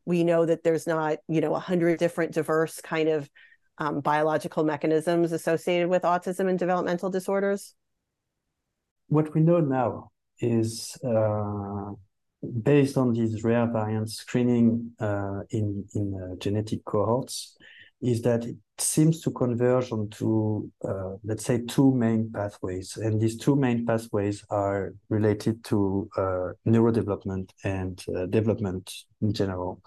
we 0.06 0.24
know 0.24 0.46
that 0.46 0.64
there's 0.64 0.88
not, 0.88 1.18
you 1.28 1.42
know, 1.42 1.54
a 1.54 1.60
hundred 1.60 2.00
different 2.00 2.34
diverse 2.34 2.80
kind 2.82 3.10
of 3.10 3.30
um, 3.78 4.02
biological 4.02 4.64
mechanisms 4.64 5.32
associated 5.32 5.90
with 5.90 6.04
autism 6.04 6.50
and 6.50 6.60
developmental 6.60 7.10
disorders? 7.10 7.76
What 9.08 9.34
we 9.34 9.42
know 9.42 9.60
now 9.60 10.12
is 10.40 10.98
uh, 11.04 11.92
based 12.64 12.98
on 12.98 13.14
these 13.14 13.44
rare 13.44 13.68
variant 13.68 14.10
screening 14.10 14.92
uh, 15.00 15.42
in 15.50 15.86
in 15.94 16.14
uh, 16.14 16.36
genetic 16.38 16.84
cohorts, 16.86 17.58
is 18.02 18.22
that 18.24 18.46
it 18.46 18.58
seems 18.78 19.22
to 19.22 19.32
converge 19.32 19.92
onto 19.92 20.70
uh, 20.88 21.16
let's 21.24 21.46
say 21.46 21.62
two 21.68 21.94
main 21.94 22.32
pathways, 22.32 22.98
and 22.98 23.22
these 23.22 23.38
two 23.38 23.56
main 23.56 23.86
pathways 23.86 24.44
are 24.50 24.94
related 25.10 25.64
to 25.64 26.10
uh, 26.18 26.50
neurodevelopment 26.68 27.50
and 27.64 28.04
uh, 28.16 28.26
development 28.26 28.92
in 29.22 29.34
general. 29.34 29.82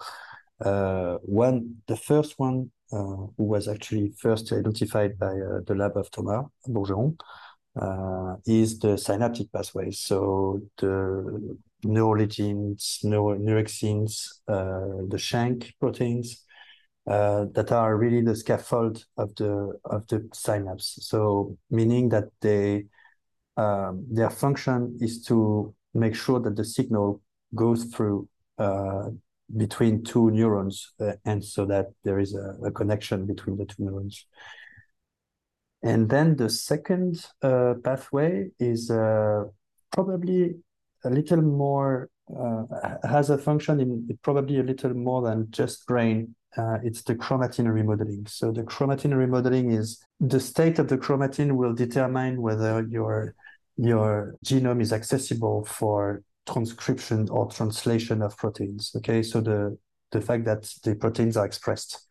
one, 0.59 1.75
the 1.87 1.97
first 1.97 2.37
one 2.37 2.57
uh, 2.59 2.80
who 2.91 3.43
was 3.43 3.67
actually 3.67 4.13
first 4.19 4.51
identified 4.51 5.17
by 5.17 5.27
uh, 5.27 5.61
the 5.65 5.75
lab 5.75 5.97
of 5.97 6.09
Thomas 6.11 6.45
Bourgeron, 6.67 7.17
uh, 7.79 8.35
is 8.45 8.79
the 8.79 8.97
synaptic 8.97 9.51
pathways. 9.51 9.99
So 9.99 10.61
the 10.77 11.57
neuroligins, 11.85 13.03
neuro 13.03 13.37
neurexins, 13.37 14.27
the 14.47 15.17
shank 15.17 15.73
proteins, 15.79 16.43
uh, 17.07 17.45
that 17.53 17.71
are 17.71 17.97
really 17.97 18.21
the 18.21 18.35
scaffold 18.35 19.05
of 19.17 19.33
the 19.35 19.73
of 19.85 20.05
the 20.07 20.29
synapse. 20.33 20.99
So 21.01 21.57
meaning 21.69 22.09
that 22.09 22.25
they 22.41 22.85
um, 23.57 24.05
their 24.09 24.29
function 24.29 24.97
is 25.01 25.23
to 25.25 25.73
make 25.93 26.15
sure 26.15 26.39
that 26.39 26.55
the 26.55 26.63
signal 26.63 27.21
goes 27.55 27.85
through 27.85 28.27
uh, 28.57 29.09
between 29.57 30.03
two 30.03 30.31
neurons, 30.31 30.93
uh, 30.99 31.13
and 31.25 31.43
so 31.43 31.65
that 31.65 31.87
there 32.03 32.19
is 32.19 32.35
a, 32.35 32.67
a, 32.67 32.71
connection 32.71 33.25
between 33.25 33.57
the 33.57 33.65
two 33.65 33.83
neurons. 33.83 34.25
And 35.83 36.09
then 36.09 36.35
the 36.35 36.49
second 36.49 37.25
uh, 37.41 37.75
pathway 37.83 38.49
is 38.59 38.91
uh, 38.91 39.45
probably 39.91 40.55
a 41.03 41.09
little 41.09 41.41
more 41.41 42.09
uh, 42.39 42.63
has 43.03 43.29
a 43.29 43.37
function 43.37 43.79
in 43.79 44.17
probably 44.21 44.59
a 44.59 44.63
little 44.63 44.93
more 44.93 45.21
than 45.21 45.47
just 45.49 45.85
brain. 45.87 46.35
Uh, 46.57 46.77
it's 46.83 47.01
the 47.03 47.15
chromatin 47.15 47.71
remodeling. 47.71 48.25
So 48.27 48.51
the 48.51 48.63
chromatin 48.63 49.17
remodeling 49.17 49.71
is 49.71 50.03
the 50.19 50.39
state 50.39 50.79
of 50.79 50.87
the 50.87 50.97
chromatin 50.97 51.53
will 51.53 51.73
determine 51.73 52.41
whether 52.41 52.85
your 52.89 53.35
your 53.77 54.35
genome 54.45 54.81
is 54.81 54.93
accessible 54.93 55.65
for 55.65 56.23
transcription 56.47 57.29
or 57.29 57.49
translation 57.49 58.21
of 58.21 58.37
proteins. 58.37 58.91
Okay, 58.95 59.23
so 59.23 59.41
the 59.41 59.77
the 60.11 60.21
fact 60.21 60.45
that 60.45 60.69
the 60.83 60.95
proteins 60.95 61.37
are 61.37 61.45
expressed. 61.45 62.07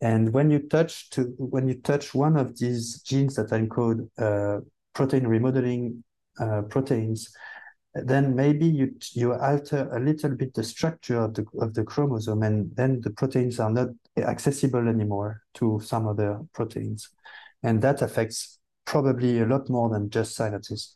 And 0.00 0.32
when 0.32 0.50
you 0.50 0.60
touch 0.60 1.10
to 1.10 1.34
when 1.38 1.68
you 1.68 1.80
touch 1.80 2.14
one 2.14 2.36
of 2.36 2.58
these 2.58 3.02
genes 3.02 3.34
that 3.36 3.50
encode 3.50 4.08
uh, 4.18 4.60
protein 4.94 5.26
remodeling 5.26 6.04
uh, 6.40 6.62
proteins, 6.62 7.32
then 7.94 8.34
maybe 8.34 8.66
you 8.66 8.94
you 9.12 9.34
alter 9.34 9.88
a 9.92 9.98
little 9.98 10.30
bit 10.30 10.54
the 10.54 10.62
structure 10.62 11.20
of 11.20 11.34
the 11.34 11.44
of 11.60 11.74
the 11.74 11.84
chromosome, 11.84 12.42
and 12.42 12.70
then 12.76 13.00
the 13.00 13.10
proteins 13.10 13.58
are 13.58 13.70
not 13.70 13.88
accessible 14.16 14.86
anymore 14.88 15.42
to 15.54 15.80
some 15.82 16.06
other 16.06 16.40
proteins, 16.52 17.10
and 17.62 17.82
that 17.82 18.02
affects 18.02 18.60
probably 18.84 19.40
a 19.40 19.46
lot 19.46 19.68
more 19.68 19.90
than 19.90 20.08
just 20.10 20.38
synapses 20.38 20.94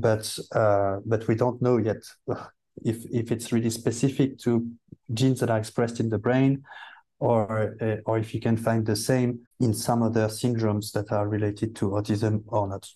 but 0.00 0.38
uh, 0.52 0.98
but 1.04 1.26
we 1.28 1.34
don't 1.34 1.60
know 1.60 1.78
yet 1.78 2.02
if 2.84 3.04
if 3.10 3.32
it's 3.32 3.52
really 3.52 3.70
specific 3.70 4.38
to 4.38 4.66
genes 5.12 5.40
that 5.40 5.50
are 5.50 5.58
expressed 5.58 6.00
in 6.00 6.08
the 6.08 6.18
brain 6.18 6.62
or 7.18 7.76
uh, 7.80 7.96
or 8.06 8.18
if 8.18 8.34
you 8.34 8.40
can 8.40 8.56
find 8.56 8.84
the 8.84 8.96
same 8.96 9.40
in 9.60 9.72
some 9.72 10.02
other 10.02 10.26
syndromes 10.26 10.92
that 10.92 11.10
are 11.12 11.28
related 11.28 11.74
to 11.76 11.90
autism 11.90 12.42
or 12.46 12.68
not. 12.68 12.88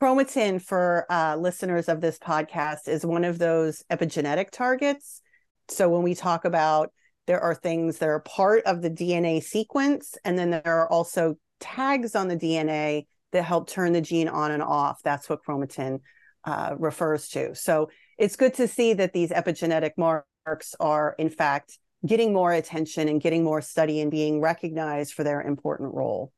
Chromatin 0.00 0.60
for 0.60 1.06
uh, 1.10 1.36
listeners 1.36 1.88
of 1.88 2.00
this 2.00 2.18
podcast 2.18 2.86
is 2.86 3.04
one 3.04 3.24
of 3.24 3.38
those 3.38 3.82
epigenetic 3.90 4.50
targets. 4.50 5.22
So 5.68 5.88
when 5.88 6.02
we 6.02 6.14
talk 6.14 6.44
about 6.44 6.92
there 7.26 7.40
are 7.40 7.54
things 7.54 7.98
that 7.98 8.08
are 8.08 8.20
part 8.20 8.62
of 8.64 8.82
the 8.82 8.90
DNA 8.90 9.42
sequence, 9.42 10.14
and 10.24 10.38
then 10.38 10.50
there 10.50 10.62
are 10.64 10.88
also 10.88 11.36
tags 11.60 12.14
on 12.14 12.28
the 12.28 12.36
DNA 12.36 13.06
that 13.32 13.42
help 13.42 13.68
turn 13.68 13.92
the 13.92 14.00
gene 14.00 14.28
on 14.28 14.52
and 14.52 14.62
off. 14.62 15.00
That's 15.02 15.28
what 15.28 15.40
chromatin 15.46 16.00
uh, 16.46 16.74
refers 16.78 17.28
to. 17.30 17.54
So 17.54 17.90
it's 18.16 18.36
good 18.36 18.54
to 18.54 18.68
see 18.68 18.94
that 18.94 19.12
these 19.12 19.30
epigenetic 19.30 19.92
marks 19.98 20.74
are, 20.80 21.14
in 21.18 21.28
fact, 21.28 21.78
getting 22.06 22.32
more 22.32 22.52
attention 22.52 23.08
and 23.08 23.20
getting 23.20 23.44
more 23.44 23.60
study 23.60 24.00
and 24.00 24.10
being 24.10 24.40
recognized 24.40 25.12
for 25.12 25.24
their 25.24 25.42
important 25.42 25.92
role. 25.92 26.32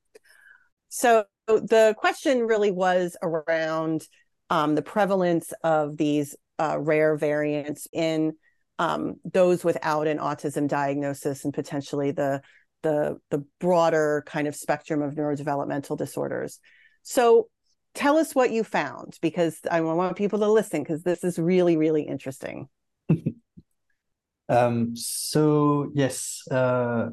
So 0.89 1.25
the 1.47 1.95
question 1.99 2.47
really 2.47 2.71
was 2.71 3.17
around 3.23 4.03
um, 4.51 4.75
the 4.75 4.83
prevalence 4.83 5.53
of 5.63 5.97
these 5.97 6.35
uh, 6.59 6.79
rare 6.79 7.17
variants 7.17 7.87
in 7.93 8.33
um, 8.79 9.17
those 9.25 9.65
without 9.65 10.07
an 10.07 10.19
autism 10.19 10.69
diagnosis 10.69 11.45
and 11.45 11.53
potentially 11.53 12.13
the 12.13 12.41
the 12.83 13.19
the 13.31 13.45
broader 13.59 14.23
kind 14.27 14.47
of 14.47 14.55
spectrum 14.55 15.03
of 15.03 15.15
neurodevelopmental 15.15 15.99
disorders. 15.99 16.61
So 17.03 17.49
tell 17.95 18.17
us 18.17 18.35
what 18.35 18.51
you 18.51 18.65
found 18.65 19.19
because 19.21 19.61
I 19.71 19.81
want 19.81 20.17
people 20.17 20.39
to 20.41 20.51
listen 20.51 20.83
because 20.83 21.03
this 21.03 21.25
is 21.25 21.39
really, 21.39 21.77
really 21.77 22.03
interesting. 22.03 22.69
um, 24.49 24.95
so, 24.97 25.91
yes, 25.95 26.43
uh, 26.51 27.09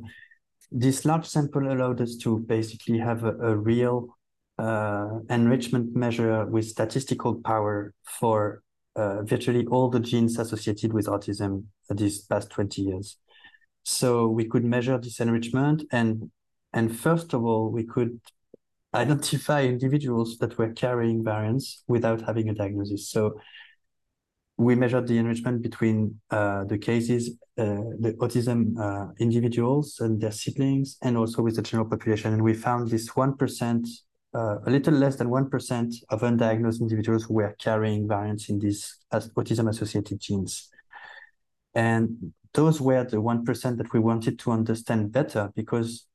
this 0.71 1.05
large 1.05 1.25
sample 1.25 1.71
allowed 1.71 2.01
us 2.01 2.17
to 2.17 2.39
basically 2.39 2.99
have 2.99 3.23
a, 3.23 3.33
a 3.37 3.55
real 3.55 4.07
uh, 4.57 5.19
enrichment 5.29 5.95
measure 5.95 6.45
with 6.45 6.65
statistical 6.65 7.35
power 7.35 7.93
for 8.19 8.61
uh, 8.95 9.23
virtually 9.23 9.65
all 9.67 9.89
the 9.89 9.99
genes 9.99 10.39
associated 10.39 10.93
with 10.93 11.07
autism 11.07 11.65
these 11.89 12.21
past 12.21 12.49
20 12.51 12.81
years. 12.81 13.17
So 13.83 14.27
we 14.27 14.45
could 14.45 14.63
measure 14.63 14.97
this 14.97 15.19
enrichment 15.19 15.83
and 15.91 16.31
and 16.75 16.93
first 16.93 17.33
of 17.33 17.45
all, 17.45 17.71
we 17.71 17.85
could 17.85 18.19
identify 18.95 19.63
individuals 19.63 20.37
that 20.39 20.57
were 20.57 20.71
carrying 20.71 21.23
variants 21.23 21.83
without 21.87 22.21
having 22.21 22.49
a 22.49 22.53
diagnosis. 22.53 23.09
So 23.09 23.39
we 24.57 24.75
measured 24.75 25.07
the 25.07 25.17
enrichment 25.17 25.61
between 25.61 26.19
uh, 26.31 26.63
the 26.63 26.77
cases, 26.77 27.31
uh, 27.57 27.83
the 27.99 28.15
autism 28.19 28.79
uh, 28.79 29.11
individuals 29.19 29.97
and 29.99 30.21
their 30.21 30.31
siblings, 30.31 30.97
and 31.01 31.17
also 31.17 31.41
with 31.41 31.57
the 31.57 31.61
general 31.61 31.89
population. 31.89 32.33
And 32.33 32.41
we 32.41 32.53
found 32.53 32.89
this 32.89 33.09
1%, 33.09 33.87
uh, 34.33 34.57
a 34.65 34.69
little 34.69 34.93
less 34.93 35.17
than 35.17 35.27
1% 35.27 35.95
of 36.09 36.21
undiagnosed 36.21 36.79
individuals 36.79 37.25
who 37.25 37.33
were 37.33 37.55
carrying 37.59 38.07
variants 38.07 38.49
in 38.49 38.59
these 38.59 38.97
autism 39.13 39.69
associated 39.69 40.21
genes. 40.21 40.69
And 41.73 42.33
those 42.53 42.79
were 42.79 43.03
the 43.03 43.17
1% 43.17 43.77
that 43.77 43.91
we 43.91 43.99
wanted 43.99 44.39
to 44.39 44.51
understand 44.51 45.11
better 45.11 45.51
because 45.55 46.07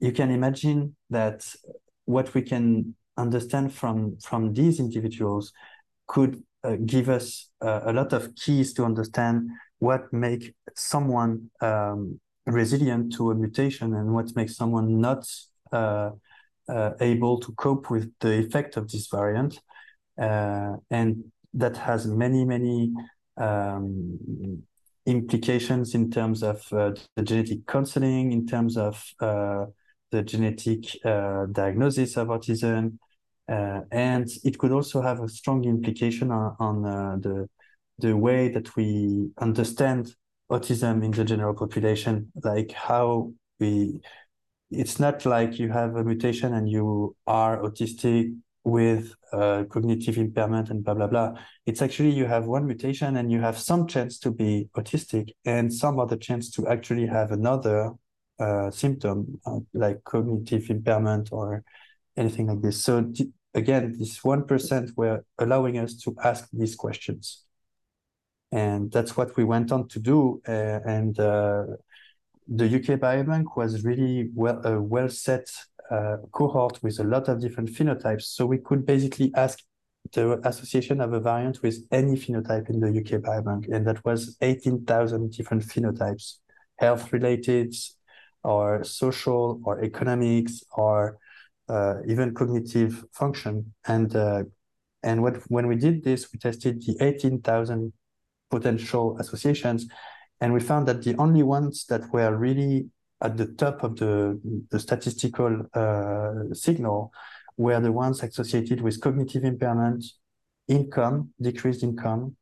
you 0.00 0.12
can 0.12 0.30
imagine 0.30 0.96
that 1.10 1.44
what 2.04 2.32
we 2.34 2.42
can 2.42 2.94
understand 3.16 3.74
from 3.74 4.16
from 4.18 4.54
these 4.54 4.78
individuals 4.78 5.52
could 6.06 6.42
uh, 6.64 6.76
give 6.86 7.08
us 7.08 7.50
uh, 7.60 7.80
a 7.84 7.92
lot 7.92 8.12
of 8.12 8.34
keys 8.36 8.72
to 8.72 8.84
understand 8.84 9.50
what 9.78 10.12
make 10.12 10.54
someone 10.74 11.50
um, 11.60 12.20
resilient 12.46 13.12
to 13.12 13.30
a 13.30 13.34
mutation 13.34 13.94
and 13.94 14.14
what 14.14 14.34
makes 14.36 14.56
someone 14.56 15.00
not 15.00 15.26
uh, 15.72 16.10
uh 16.68 16.92
able 17.00 17.38
to 17.40 17.52
cope 17.52 17.90
with 17.90 18.12
the 18.20 18.38
effect 18.38 18.76
of 18.76 18.90
this 18.90 19.08
variant. 19.08 19.60
Uh, 20.20 20.76
and 20.90 21.24
that 21.54 21.76
has 21.76 22.06
many 22.06 22.44
many 22.44 22.92
um, 23.36 24.18
implications 25.06 25.94
in 25.94 26.10
terms 26.10 26.42
of 26.42 26.60
uh, 26.72 26.92
the 27.16 27.22
genetic 27.22 27.66
counseling 27.66 28.32
in 28.32 28.46
terms 28.46 28.76
of 28.76 29.02
the 30.10 30.22
genetic 30.22 30.84
diagnosis 31.52 32.16
of 32.16 32.28
autism 32.28 32.98
uh, 33.48 33.80
and 33.90 34.28
it 34.44 34.58
could 34.58 34.72
also 34.72 35.00
have 35.00 35.20
a 35.20 35.28
strong 35.28 35.64
implication 35.64 36.30
on, 36.30 36.54
on 36.60 36.84
uh, 36.84 37.16
the 37.20 37.48
the 38.00 38.16
way 38.16 38.48
that 38.48 38.76
we 38.76 39.30
understand 39.38 40.14
autism 40.52 41.04
in 41.04 41.10
the 41.10 41.24
general 41.24 41.54
population, 41.54 42.30
like 42.44 42.72
how 42.72 43.32
we. 43.58 44.00
It's 44.70 45.00
not 45.00 45.24
like 45.24 45.58
you 45.58 45.70
have 45.70 45.96
a 45.96 46.04
mutation 46.04 46.52
and 46.52 46.68
you 46.68 47.16
are 47.26 47.58
autistic 47.62 48.36
with 48.64 49.14
uh, 49.32 49.64
cognitive 49.70 50.18
impairment 50.18 50.68
and 50.68 50.84
blah 50.84 50.92
blah 50.92 51.06
blah. 51.06 51.32
It's 51.64 51.80
actually 51.80 52.10
you 52.10 52.26
have 52.26 52.44
one 52.44 52.66
mutation 52.66 53.16
and 53.16 53.32
you 53.32 53.40
have 53.40 53.58
some 53.58 53.86
chance 53.86 54.18
to 54.18 54.30
be 54.30 54.68
autistic 54.76 55.30
and 55.46 55.72
some 55.72 55.98
other 55.98 56.18
chance 56.18 56.50
to 56.50 56.68
actually 56.68 57.06
have 57.06 57.32
another 57.32 57.92
uh, 58.38 58.70
symptom 58.70 59.40
uh, 59.46 59.58
like 59.74 60.04
cognitive 60.04 60.70
impairment 60.70 61.30
or 61.32 61.64
anything 62.16 62.48
like 62.48 62.62
this. 62.62 62.82
So 62.82 63.12
again, 63.54 63.96
this 63.98 64.20
1% 64.20 64.96
were 64.96 65.24
allowing 65.38 65.78
us 65.78 65.94
to 66.02 66.14
ask 66.22 66.48
these 66.52 66.74
questions. 66.74 67.44
And 68.50 68.90
that's 68.90 69.16
what 69.16 69.36
we 69.36 69.44
went 69.44 69.72
on 69.72 69.88
to 69.88 69.98
do. 69.98 70.40
Uh, 70.46 70.80
and 70.84 71.18
uh, 71.18 71.64
the 72.46 72.66
UK 72.66 72.98
Biobank 72.98 73.56
was 73.56 73.84
really 73.84 74.30
well 74.34 74.64
a 74.64 74.80
well 74.80 75.08
set 75.08 75.46
uh, 75.90 76.16
cohort 76.32 76.82
with 76.82 76.98
a 76.98 77.04
lot 77.04 77.28
of 77.28 77.40
different 77.40 77.70
phenotypes. 77.70 78.22
So 78.22 78.46
we 78.46 78.58
could 78.58 78.86
basically 78.86 79.32
ask 79.34 79.58
the 80.12 80.40
association 80.46 81.00
of 81.00 81.12
a 81.12 81.20
variant 81.20 81.62
with 81.62 81.86
any 81.90 82.16
phenotype 82.16 82.70
in 82.70 82.80
the 82.80 82.88
UK 82.88 83.20
Biobank. 83.20 83.70
And 83.72 83.86
that 83.86 84.02
was 84.04 84.36
18,000 84.40 85.32
different 85.32 85.64
phenotypes, 85.64 86.38
health 86.76 87.12
related 87.12 87.74
or 88.44 88.84
social 88.84 89.60
or 89.64 89.82
economics 89.82 90.62
or 90.72 91.18
uh, 91.68 91.96
even 92.06 92.34
cognitive 92.34 93.04
function. 93.12 93.74
And 93.86 94.14
uh, 94.14 94.44
and 95.02 95.22
what 95.22 95.36
when 95.48 95.66
we 95.66 95.76
did 95.76 96.02
this, 96.02 96.32
we 96.32 96.38
tested 96.38 96.82
the 96.82 96.96
18,000 97.00 97.92
potential 98.50 99.16
associations, 99.18 99.86
and 100.40 100.52
we 100.52 100.60
found 100.60 100.88
that 100.88 101.02
the 101.02 101.14
only 101.16 101.42
ones 101.42 101.86
that 101.86 102.12
were 102.12 102.36
really 102.36 102.88
at 103.20 103.36
the 103.36 103.46
top 103.46 103.82
of 103.82 103.96
the, 103.96 104.40
the 104.70 104.78
statistical 104.78 105.66
uh, 105.74 106.54
signal 106.54 107.12
were 107.56 107.80
the 107.80 107.90
ones 107.92 108.22
associated 108.22 108.80
with 108.80 109.00
cognitive 109.00 109.44
impairment, 109.44 110.04
income, 110.68 111.30
decreased 111.40 111.82
income, 111.82 112.36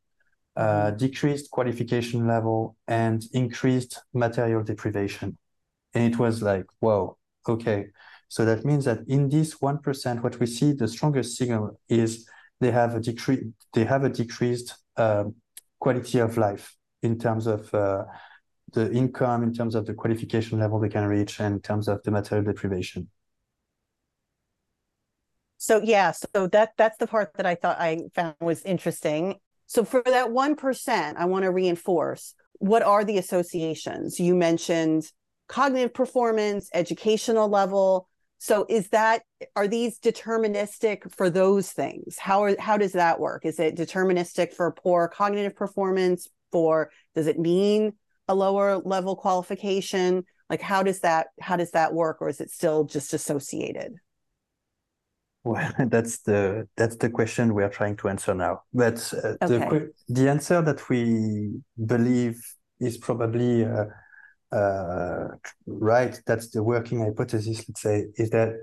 uh, 0.57 0.91
decreased 0.91 1.51
qualification 1.51 2.27
level, 2.27 2.77
and 2.87 3.25
increased 3.33 4.03
material 4.13 4.63
deprivation. 4.63 5.37
And 5.97 6.13
it 6.13 6.19
was 6.19 6.43
like, 6.43 6.67
whoa, 6.81 7.17
okay, 7.49 7.87
so 8.29 8.45
that 8.45 8.67
means 8.67 8.85
that 8.85 8.99
in 9.09 9.31
this 9.31 9.55
1%, 9.55 10.23
what 10.23 10.39
we 10.39 10.45
see 10.45 10.73
the 10.73 10.87
strongest 10.87 11.39
signal 11.39 11.81
is 11.89 12.29
they 12.61 12.71
have 12.71 12.95
a 12.95 13.01
decrease 13.01 13.45
they 13.73 13.85
have 13.85 14.05
a 14.05 14.11
decreased 14.11 14.77
uh, 14.99 15.25
quality 15.79 16.19
of 16.19 16.37
life 16.37 16.77
in 17.03 17.19
terms 17.19 17.47
of 17.47 17.73
uh, 17.75 18.05
the 18.75 18.93
income, 18.93 19.43
in 19.43 19.55
terms 19.55 19.75
of 19.75 19.87
the 19.87 19.95
qualification 19.95 20.59
level 20.59 20.79
they 20.79 20.91
can 20.91 21.07
reach, 21.07 21.41
and 21.41 21.55
in 21.55 21.61
terms 21.63 21.89
of 21.89 22.03
the 22.03 22.11
material 22.11 22.45
deprivation. 22.45 23.09
So 25.57 25.81
yeah, 25.83 26.13
so 26.13 26.47
that 26.49 26.73
that's 26.77 26.99
the 26.99 27.07
part 27.07 27.33
that 27.37 27.47
I 27.47 27.55
thought 27.55 27.81
I 27.81 28.01
found 28.15 28.35
was 28.41 28.63
interesting. 28.65 29.37
So 29.67 29.83
for 29.83 30.03
that 30.05 30.31
one 30.31 30.57
percent, 30.57 31.17
I 31.17 31.25
want 31.25 31.45
to 31.45 31.51
reinforce 31.51 32.35
what 32.59 32.83
are 32.83 33.03
the 33.03 33.17
associations? 33.17 34.21
You 34.21 34.35
mentioned 34.35 35.11
cognitive 35.49 35.95
performance, 35.95 36.69
educational 36.75 37.49
level, 37.49 38.09
so 38.39 38.67
is 38.69 38.89
that 38.91 39.23
are 39.55 39.67
these 39.67 39.99
deterministic 39.99 41.11
for 41.11 41.31
those 41.31 41.73
things? 41.73 42.19
How 42.19 42.45
are 42.45 42.57
how 42.59 42.77
does 42.77 42.93
that 42.93 43.19
work? 43.19 43.45
Is 43.45 43.59
it 43.59 43.77
deterministic 43.77 44.53
for 44.53 44.71
poor 44.73 45.09
cognitive 45.09 45.57
performance? 45.57 46.29
For 46.53 46.91
does 47.15 47.27
it 47.27 47.39
mean 47.39 47.95
a 48.29 48.35
lower 48.35 48.77
level 48.77 49.17
qualification? 49.17 50.25
Like 50.51 50.61
how 50.61 50.83
does 50.83 51.01
that 51.01 51.29
how 51.41 51.57
does 51.57 51.71
that 51.73 51.95
work, 51.95 52.19
or 52.21 52.29
is 52.29 52.41
it 52.41 52.51
still 52.51 52.85
just 52.85 53.15
associated? 53.15 53.95
Well, 55.43 55.73
that's 55.87 56.19
the 56.19 56.69
that's 56.77 56.97
the 56.97 57.09
question 57.09 57.55
we 57.55 57.65
are 57.65 57.71
trying 57.71 57.97
to 57.97 58.09
answer 58.09 58.35
now. 58.35 58.63
But 58.75 59.13
uh, 59.15 59.35
okay. 59.43 59.69
the 59.69 59.93
the 60.09 60.29
answer 60.29 60.61
that 60.61 60.89
we 60.91 61.63
believe 61.85 62.39
is 62.81 62.99
probably 62.99 63.65
uh, 63.65 63.87
uh, 64.53 65.29
right, 65.67 66.19
that's 66.27 66.51
the 66.51 66.63
working 66.63 67.01
hypothesis, 67.01 67.65
let's 67.69 67.83
say, 67.83 68.07
is 68.17 68.31
that 68.31 68.55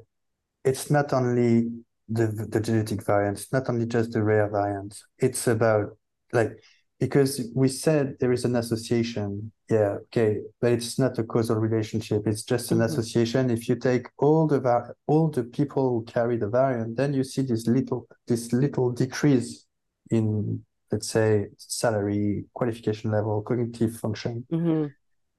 it's 0.64 0.90
not 0.90 1.14
only 1.14 1.70
the 2.10 2.28
the 2.50 2.60
genetic 2.60 3.04
variants, 3.06 3.52
not 3.52 3.70
only 3.70 3.86
just 3.86 4.12
the 4.12 4.24
rare 4.24 4.50
variants. 4.50 5.06
It's 5.20 5.48
about 5.48 5.98
like 6.32 6.64
because 7.00 7.50
we 7.54 7.68
said 7.68 8.16
there 8.20 8.32
is 8.32 8.46
an 8.46 8.56
association. 8.56 9.52
Yeah, 9.70 9.98
okay, 10.06 10.38
but 10.62 10.72
it's 10.72 11.00
not 11.00 11.18
a 11.18 11.24
causal 11.24 11.58
relationship. 11.58 12.28
It's 12.28 12.44
just 12.44 12.72
an 12.72 12.78
mm-hmm. 12.78 12.86
association. 12.86 13.50
If 13.50 13.68
you 13.68 13.76
take 13.76 14.08
all 14.18 14.48
the 14.48 14.60
var- 14.60 14.96
all 15.08 15.30
the 15.30 15.44
people 15.44 15.90
who 15.90 16.06
carry 16.06 16.38
the 16.38 16.50
variant, 16.50 16.96
then 16.96 17.14
you 17.14 17.24
see 17.24 17.42
this 17.42 17.68
little 17.68 18.08
this 18.28 18.54
little 18.54 18.92
decrease 18.92 19.66
in 20.12 20.64
let's 20.92 21.10
say 21.10 21.48
salary, 21.58 22.46
qualification 22.54 23.12
level, 23.12 23.42
cognitive 23.42 23.98
function. 23.98 24.46
Mm-hmm 24.52 24.88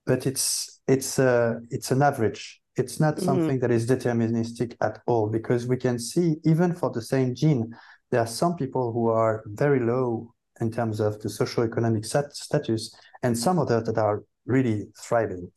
but 0.06 0.26
it's 0.26 0.80
it's 0.86 1.18
uh, 1.18 1.60
it's 1.70 1.90
an 1.90 2.02
average. 2.02 2.60
It's 2.76 2.98
not 2.98 3.16
mm-hmm. 3.16 3.24
something 3.24 3.58
that 3.60 3.70
is 3.70 3.86
deterministic 3.86 4.76
at 4.80 5.00
all 5.06 5.28
because 5.28 5.66
we 5.66 5.76
can 5.76 5.98
see 5.98 6.36
even 6.44 6.74
for 6.74 6.90
the 6.90 7.02
same 7.02 7.34
gene, 7.34 7.72
there 8.10 8.20
are 8.20 8.26
some 8.26 8.56
people 8.56 8.92
who 8.92 9.08
are 9.08 9.44
very 9.46 9.80
low 9.80 10.34
in 10.60 10.70
terms 10.70 11.00
of 11.00 11.20
the 11.20 11.28
social 11.28 11.64
economic 11.64 12.04
status, 12.04 12.94
and 13.22 13.36
some 13.36 13.58
others 13.58 13.84
that 13.84 13.98
are 13.98 14.22
really 14.46 14.86
thriving, 14.96 15.50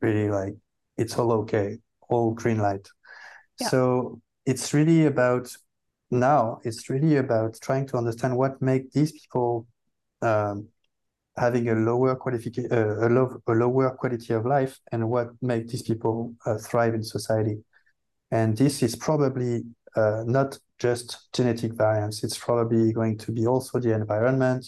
really 0.00 0.28
like 0.28 0.54
it's 0.96 1.18
all 1.18 1.32
okay, 1.32 1.78
all 2.08 2.32
green 2.32 2.58
light. 2.58 2.88
Yeah. 3.60 3.68
So 3.68 4.20
it's 4.46 4.74
really 4.74 5.06
about 5.06 5.54
now. 6.10 6.60
It's 6.64 6.88
really 6.90 7.16
about 7.16 7.58
trying 7.60 7.86
to 7.88 7.96
understand 7.96 8.36
what 8.36 8.60
make 8.60 8.92
these 8.92 9.12
people 9.12 9.66
um, 10.22 10.68
having 11.36 11.68
a 11.68 11.74
lower 11.74 12.14
qualification, 12.14 12.72
uh, 12.72 13.06
a, 13.06 13.08
low, 13.08 13.40
a 13.46 13.52
lower 13.52 13.90
quality 13.90 14.32
of 14.34 14.46
life, 14.46 14.78
and 14.92 15.08
what 15.08 15.28
make 15.42 15.68
these 15.68 15.82
people 15.82 16.34
uh, 16.46 16.56
thrive 16.58 16.94
in 16.94 17.02
society. 17.02 17.58
And 18.30 18.56
this 18.56 18.82
is 18.82 18.96
probably 18.96 19.64
uh, 19.96 20.22
not 20.26 20.58
just 20.78 21.32
genetic 21.32 21.72
variants. 21.72 22.24
It's 22.24 22.38
probably 22.38 22.92
going 22.92 23.18
to 23.18 23.32
be 23.32 23.46
also 23.46 23.78
the 23.78 23.94
environment. 23.94 24.66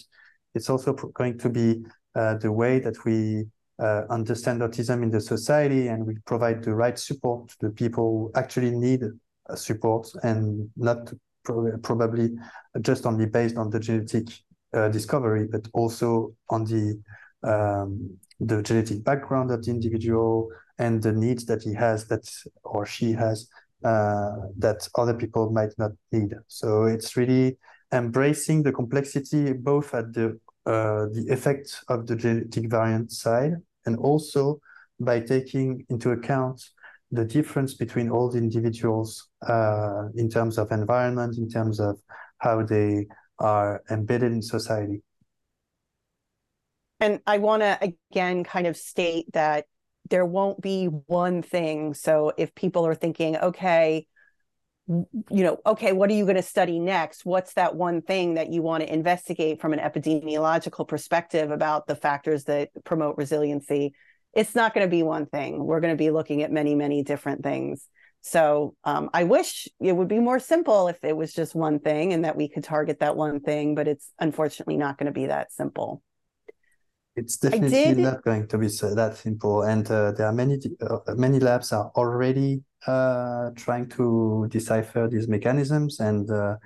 It's 0.55 0.69
also 0.69 0.93
going 0.93 1.37
to 1.39 1.49
be 1.49 1.85
uh, 2.15 2.35
the 2.35 2.51
way 2.51 2.79
that 2.79 3.03
we 3.05 3.45
uh, 3.79 4.03
understand 4.09 4.61
autism 4.61 5.03
in 5.03 5.11
the 5.11 5.21
society, 5.21 5.87
and 5.87 6.05
we 6.05 6.15
provide 6.25 6.63
the 6.63 6.73
right 6.73 6.97
support 6.97 7.49
to 7.49 7.55
the 7.61 7.69
people 7.69 8.31
who 8.33 8.39
actually 8.39 8.71
need 8.71 9.03
uh, 9.03 9.55
support, 9.55 10.09
and 10.23 10.69
not 10.75 11.13
pro- 11.43 11.77
probably 11.77 12.35
just 12.81 13.05
only 13.05 13.25
based 13.25 13.57
on 13.57 13.69
the 13.69 13.79
genetic 13.79 14.29
uh, 14.73 14.89
discovery, 14.89 15.47
but 15.49 15.67
also 15.73 16.33
on 16.49 16.63
the 16.65 16.99
um, 17.43 18.17
the 18.39 18.61
genetic 18.61 19.03
background 19.03 19.51
of 19.51 19.63
the 19.63 19.71
individual 19.71 20.49
and 20.77 21.01
the 21.01 21.11
needs 21.11 21.45
that 21.45 21.63
he 21.63 21.73
has 21.73 22.07
that 22.07 22.29
or 22.63 22.85
she 22.85 23.11
has 23.13 23.49
uh, 23.83 24.31
that 24.57 24.87
other 24.95 25.13
people 25.13 25.51
might 25.51 25.73
not 25.77 25.91
need. 26.11 26.33
So 26.47 26.83
it's 26.83 27.15
really 27.17 27.57
embracing 27.93 28.63
the 28.63 28.71
complexity 28.71 29.53
both 29.53 29.93
at 29.93 30.13
the 30.13 30.39
uh, 30.65 31.05
the 31.13 31.25
effect 31.29 31.83
of 31.87 32.05
the 32.07 32.15
genetic 32.15 32.69
variant 32.69 33.11
side 33.11 33.53
and 33.85 33.97
also 33.97 34.59
by 34.99 35.19
taking 35.21 35.85
into 35.89 36.11
account 36.11 36.61
the 37.11 37.23
difference 37.23 37.73
between 37.73 38.09
all 38.09 38.29
the 38.29 38.37
individuals 38.37 39.29
uh, 39.47 40.09
in 40.15 40.29
terms 40.29 40.57
of 40.57 40.71
environment, 40.71 41.37
in 41.37 41.47
terms 41.47 41.79
of 41.79 41.97
how 42.39 42.61
they 42.63 43.07
are 43.39 43.83
embedded 43.89 44.31
in 44.31 44.41
society. 44.41 45.01
And 46.99 47.19
I 47.27 47.37
want 47.37 47.61
to 47.61 47.77
again 48.11 48.43
kind 48.43 48.67
of 48.67 48.75
state 48.75 49.31
that 49.33 49.65
there 50.09 50.25
won't 50.25 50.61
be 50.61 50.85
one 50.85 51.41
thing. 51.41 51.93
So 51.93 52.33
if 52.37 52.55
people 52.55 52.87
are 52.87 52.95
thinking, 52.95 53.37
okay, 53.37 54.07
you 54.87 55.43
know, 55.43 55.57
okay, 55.65 55.91
what 55.91 56.09
are 56.09 56.13
you 56.13 56.23
going 56.23 56.37
to 56.37 56.41
study 56.41 56.79
next? 56.79 57.25
What's 57.25 57.53
that 57.53 57.75
one 57.75 58.01
thing 58.01 58.35
that 58.35 58.53
you 58.53 58.61
want 58.61 58.83
to 58.83 58.93
investigate 58.93 59.59
from 59.59 59.73
an 59.73 59.79
epidemiological 59.79 60.87
perspective 60.87 61.51
about 61.51 61.87
the 61.87 61.95
factors 61.95 62.45
that 62.45 62.69
promote 62.85 63.17
resiliency? 63.17 63.93
It's 64.33 64.55
not 64.55 64.73
going 64.73 64.87
to 64.87 64.91
be 64.91 65.03
one 65.03 65.25
thing. 65.25 65.63
We're 65.65 65.81
going 65.81 65.93
to 65.93 65.97
be 65.97 66.09
looking 66.09 66.41
at 66.41 66.51
many, 66.51 66.73
many 66.73 67.03
different 67.03 67.43
things. 67.43 67.85
So 68.27 68.75
um, 68.83 69.09
I 69.13 69.23
wish 69.23 69.69
it 69.79 69.95
would 69.95 70.09
be 70.09 70.19
more 70.19 70.39
simple 70.39 70.89
if 70.89 71.01
it 71.03 71.15
was 71.15 71.33
just 71.33 71.55
one 71.55 71.79
thing 71.79 72.11
and 72.11 72.25
that 72.25 72.35
we 72.35 72.49
could 72.49 72.63
target 72.63 72.99
that 72.99 73.15
one 73.15 73.39
thing, 73.39 73.73
but 73.73 73.87
it's 73.87 74.11
unfortunately 74.19 74.75
not 74.75 74.97
going 74.97 75.05
to 75.05 75.13
be 75.13 75.27
that 75.27 75.53
simple. 75.53 76.03
It's 77.15 77.37
definitely 77.37 77.69
did... 77.69 77.97
not 77.97 78.23
going 78.23 78.47
to 78.49 78.57
be 78.57 78.69
so 78.69 78.93
that 78.93 79.15
simple, 79.15 79.63
and 79.63 79.89
uh, 79.89 80.11
there 80.11 80.27
are 80.27 80.33
many 80.33 80.59
uh, 80.81 80.99
many 81.15 81.39
labs 81.39 81.71
are 81.71 81.89
already 81.95 82.61
uh, 82.85 83.49
trying 83.55 83.89
to 83.97 84.47
decipher 84.51 85.07
these 85.07 85.27
mechanisms, 85.27 85.99
and 85.99 86.29
uh, 86.29 86.57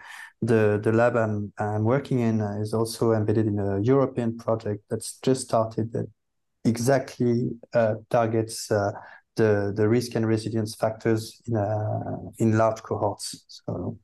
the 0.42 0.78
the 0.84 0.92
lab 0.92 1.16
I'm 1.16 1.54
I'm 1.58 1.86
working 1.86 2.20
in 2.20 2.42
is 2.60 2.74
also 2.74 3.14
embedded 3.14 3.48
in 3.48 3.60
a 3.60 3.80
European 3.80 4.38
project 4.38 4.84
that's 4.90 5.20
just 5.20 5.44
started 5.44 5.94
that 5.94 6.08
exactly 6.66 7.52
uh, 7.74 7.96
targets 8.10 8.70
uh, 8.72 8.92
the 9.36 9.74
the 9.76 9.88
risk 9.88 10.16
and 10.16 10.28
resilience 10.28 10.76
factors 10.76 11.42
in 11.48 12.34
in 12.38 12.58
large 12.58 12.82
cohorts. 12.84 13.46
So 13.48 13.98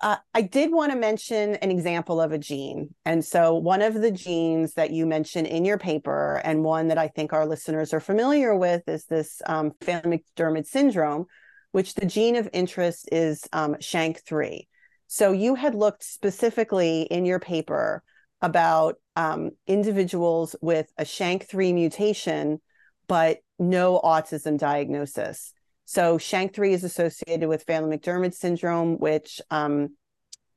uh, 0.00 0.16
I 0.32 0.42
did 0.42 0.70
want 0.70 0.92
to 0.92 0.98
mention 0.98 1.56
an 1.56 1.72
example 1.72 2.20
of 2.20 2.30
a 2.30 2.38
gene. 2.38 2.94
And 3.04 3.24
so, 3.24 3.54
one 3.54 3.82
of 3.82 3.94
the 3.94 4.12
genes 4.12 4.74
that 4.74 4.92
you 4.92 5.06
mentioned 5.06 5.48
in 5.48 5.64
your 5.64 5.78
paper, 5.78 6.40
and 6.44 6.62
one 6.62 6.88
that 6.88 6.98
I 6.98 7.08
think 7.08 7.32
our 7.32 7.46
listeners 7.46 7.92
are 7.92 8.00
familiar 8.00 8.54
with, 8.54 8.88
is 8.88 9.06
this 9.06 9.42
um, 9.46 9.72
Phelan-McDermid 9.80 10.66
syndrome, 10.66 11.26
which 11.72 11.94
the 11.94 12.06
gene 12.06 12.36
of 12.36 12.48
interest 12.52 13.08
is 13.10 13.42
um, 13.52 13.74
SHANK3. 13.74 14.68
So, 15.08 15.32
you 15.32 15.56
had 15.56 15.74
looked 15.74 16.04
specifically 16.04 17.02
in 17.02 17.24
your 17.24 17.40
paper 17.40 18.04
about 18.40 18.96
um, 19.16 19.50
individuals 19.66 20.54
with 20.60 20.92
a 20.96 21.02
SHANK3 21.02 21.74
mutation, 21.74 22.60
but 23.08 23.38
no 23.58 24.00
autism 24.02 24.58
diagnosis. 24.58 25.52
So 25.84 26.18
SHANK3 26.18 26.72
is 26.72 26.84
associated 26.84 27.48
with 27.48 27.64
Phelan-McDermid 27.64 28.34
syndrome, 28.34 28.98
which 28.98 29.40
um, 29.50 29.96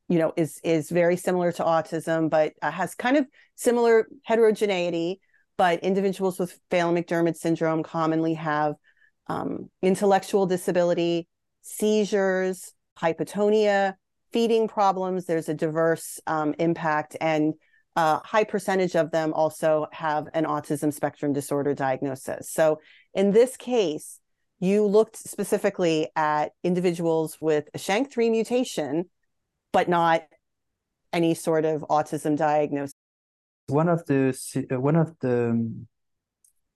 you 0.10 0.20
know 0.20 0.34
is 0.36 0.60
is 0.64 0.90
very 0.90 1.16
similar 1.16 1.52
to 1.54 1.64
autism, 1.64 2.30
but 2.30 2.54
uh, 2.62 2.70
has 2.70 2.96
kind 2.96 3.18
of 3.18 3.26
similar 3.56 4.08
heterogeneity. 4.24 5.22
But 5.58 5.80
individuals 5.84 6.38
with 6.38 6.60
Phelan-McDermid 6.70 7.38
syndrome 7.38 7.84
commonly 7.84 8.34
have 8.34 8.76
um, 9.28 9.70
intellectual 9.82 10.46
disability, 10.46 11.28
seizures, 11.62 12.74
hypotonia, 13.00 13.96
feeding 14.34 14.68
problems. 14.68 15.26
There's 15.26 15.50
a 15.50 15.54
diverse 15.54 16.20
um, 16.28 16.56
impact, 16.60 17.16
and 17.22 17.54
a 17.96 18.20
high 18.26 18.44
percentage 18.44 18.96
of 18.96 19.12
them 19.12 19.34
also 19.34 19.88
have 19.92 20.28
an 20.34 20.46
autism 20.46 20.94
spectrum 20.94 21.34
disorder 21.34 21.74
diagnosis. 21.74 22.50
So 22.50 22.80
in 23.14 23.32
this 23.32 23.58
case, 23.58 24.20
you 24.60 24.86
looked 24.86 25.18
specifically 25.18 26.10
at 26.16 26.52
individuals 26.64 27.38
with 27.42 27.68
a 27.74 27.78
SHANK3 27.78 28.32
mutation, 28.32 29.10
but 29.74 29.90
not 29.90 30.24
any 31.12 31.34
sort 31.34 31.66
of 31.66 31.82
autism 31.90 32.38
diagnosis. 32.38 32.94
One 33.68 33.90
of 33.90 34.06
the 34.06 34.38
uh, 34.72 34.80
one 34.80 34.96
of 34.96 35.18
the 35.20 35.86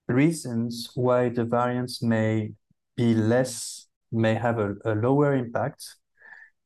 reasons 0.08 0.90
why 0.94 1.28
the 1.28 1.44
variants 1.44 2.02
may 2.02 2.52
be 2.96 3.14
less 3.14 3.86
may 4.12 4.34
have 4.34 4.58
a, 4.58 4.74
a 4.84 4.94
lower 4.94 5.34
impact 5.34 5.96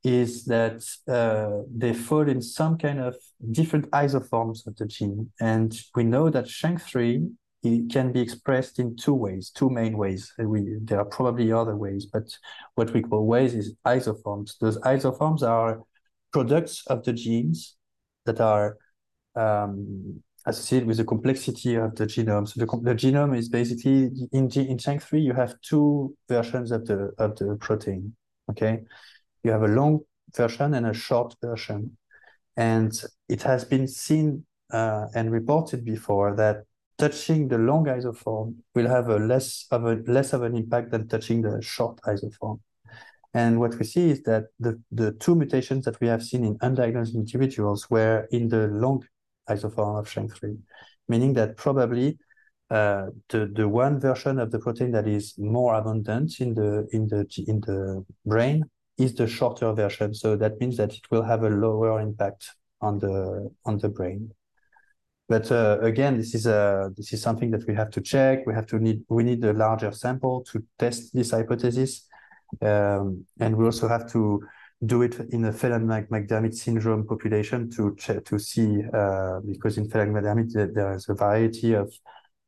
is 0.03 0.45
that 0.47 0.83
uh, 1.09 1.63
they 1.71 1.93
fall 1.93 2.29
in 2.29 2.41
some 2.41 2.79
kind 2.79 3.01
of 3.01 3.17
different 3.51 3.91
isoforms 3.91 4.67
of 4.67 4.77
the 4.77 4.87
gene. 4.87 5.31
And 5.41 5.79
we 5.95 6.05
know 6.05 6.31
that 6.31 6.47
SHANK3 6.47 7.31
it 7.63 7.93
can 7.93 8.11
be 8.11 8.21
expressed 8.21 8.79
in 8.79 8.97
two 8.97 9.13
ways, 9.13 9.51
two 9.51 9.69
main 9.69 9.99
ways. 9.99 10.33
We, 10.39 10.79
there 10.83 10.99
are 10.99 11.05
probably 11.05 11.53
other 11.53 11.77
ways, 11.77 12.07
but 12.07 12.35
what 12.75 12.93
we 12.95 13.03
call 13.03 13.27
ways 13.27 13.55
is 13.55 13.75
isoforms. 13.87 14.59
Those 14.59 14.79
isoforms 14.79 15.43
are 15.43 15.83
products 16.33 16.87
of 16.87 17.05
the 17.05 17.13
genes 17.13 17.77
that 18.25 18.41
are 18.41 18.79
um, 19.37 20.23
associated 20.47 20.89
with 20.89 20.97
the 20.97 21.05
complexity 21.05 21.75
of 21.75 21.95
the 21.97 22.07
genome. 22.07 22.49
So 22.49 22.65
the, 22.65 22.81
the 22.83 22.95
genome 22.95 23.37
is 23.37 23.49
basically 23.51 24.11
in 24.33 24.51
in 24.51 24.79
SHANK3 24.79 25.23
you 25.23 25.35
have 25.35 25.61
two 25.61 26.17
versions 26.29 26.71
of 26.73 26.87
the 26.87 27.13
of 27.19 27.37
the 27.37 27.57
protein. 27.61 28.15
Okay, 28.51 28.81
you 29.43 29.51
have 29.51 29.63
a 29.63 29.69
long 29.69 30.01
version 30.37 30.75
and 30.75 30.87
a 30.87 30.95
short 30.95 31.35
version, 31.43 31.97
and 32.57 32.93
it 33.29 33.43
has 33.43 33.65
been 33.65 33.89
seen 33.89 34.45
uh, 34.73 35.07
and 35.15 35.31
reported 35.31 35.85
before 35.85 36.37
that 36.37 36.65
touching 36.99 37.49
the 37.49 37.59
long 37.59 37.87
isoform 37.87 38.55
will 38.75 38.87
have 38.87 39.09
a 39.09 39.17
less 39.17 39.67
of 39.71 39.85
a 39.85 39.95
less 40.07 40.33
of 40.33 40.43
an 40.43 40.55
impact 40.55 40.91
than 40.91 41.09
touching 41.09 41.43
the 41.43 41.61
short 41.63 41.99
isoform. 42.03 42.61
And 43.33 43.61
what 43.61 43.79
we 43.79 43.85
see 43.85 44.11
is 44.11 44.23
that 44.25 44.47
the, 44.59 44.81
the 44.91 45.13
two 45.13 45.37
mutations 45.37 45.85
that 45.85 46.01
we 46.01 46.09
have 46.09 46.23
seen 46.23 46.45
in 46.45 46.59
undiagnosed 46.59 47.15
individuals 47.15 47.89
were 47.89 48.27
in 48.33 48.49
the 48.49 48.67
long 48.67 49.05
isoform 49.49 50.01
of 50.01 50.09
SHANK3, 50.09 50.59
meaning 51.09 51.33
that 51.35 51.57
probably 51.57 52.19
uh, 52.71 53.07
the 53.29 53.51
the 53.53 53.69
one 53.69 53.99
version 53.99 54.39
of 54.39 54.51
the 54.51 54.59
protein 54.59 54.93
that 54.93 55.09
is 55.09 55.35
more 55.39 55.75
abundant 55.75 56.41
in 56.41 56.55
the 56.55 56.87
in 56.93 57.09
the 57.09 57.27
in 57.47 57.61
the 57.61 58.05
brain 58.27 58.63
is 59.01 59.15
the 59.15 59.27
shorter 59.27 59.73
version. 59.73 60.15
So 60.15 60.37
that 60.37 60.61
means 60.61 60.77
that 60.77 60.93
it 60.93 61.11
will 61.11 61.23
have 61.23 61.43
a 61.43 61.49
lower 61.49 62.01
impact 62.01 62.51
on 62.81 62.99
the 62.99 63.51
on 63.65 63.79
the 63.79 63.89
brain. 63.89 64.33
But 65.29 65.51
uh, 65.53 65.79
again, 65.81 66.17
this 66.17 66.35
is 66.35 66.47
a 66.47 66.91
this 66.97 67.13
is 67.13 67.23
something 67.23 67.51
that 67.53 67.67
we 67.67 67.75
have 67.75 67.91
to 67.91 68.01
check. 68.01 68.47
We 68.47 68.55
have 68.55 68.67
to 68.67 68.79
need 68.79 69.05
we 69.09 69.23
need 69.23 69.45
a 69.45 69.53
larger 69.53 69.93
sample 69.93 70.43
to 70.51 70.63
test 70.79 71.15
this 71.15 71.31
hypothesis, 71.31 72.09
um, 72.61 73.25
and 73.39 73.57
we 73.57 73.65
also 73.65 73.89
have 73.89 74.11
to 74.13 74.43
do 74.85 75.03
it 75.03 75.15
in 75.31 75.45
a 75.45 75.53
Phelan-McDermid 75.53 76.55
syndrome 76.55 77.07
population 77.07 77.71
to 77.71 77.95
check 77.97 78.25
to 78.25 78.39
see 78.39 78.83
uh, 78.93 79.41
because 79.47 79.77
in 79.77 79.89
Phelan-McDermid 79.91 80.75
there 80.75 80.95
is 80.95 81.09
a 81.09 81.15
variety 81.15 81.75
of 81.75 81.93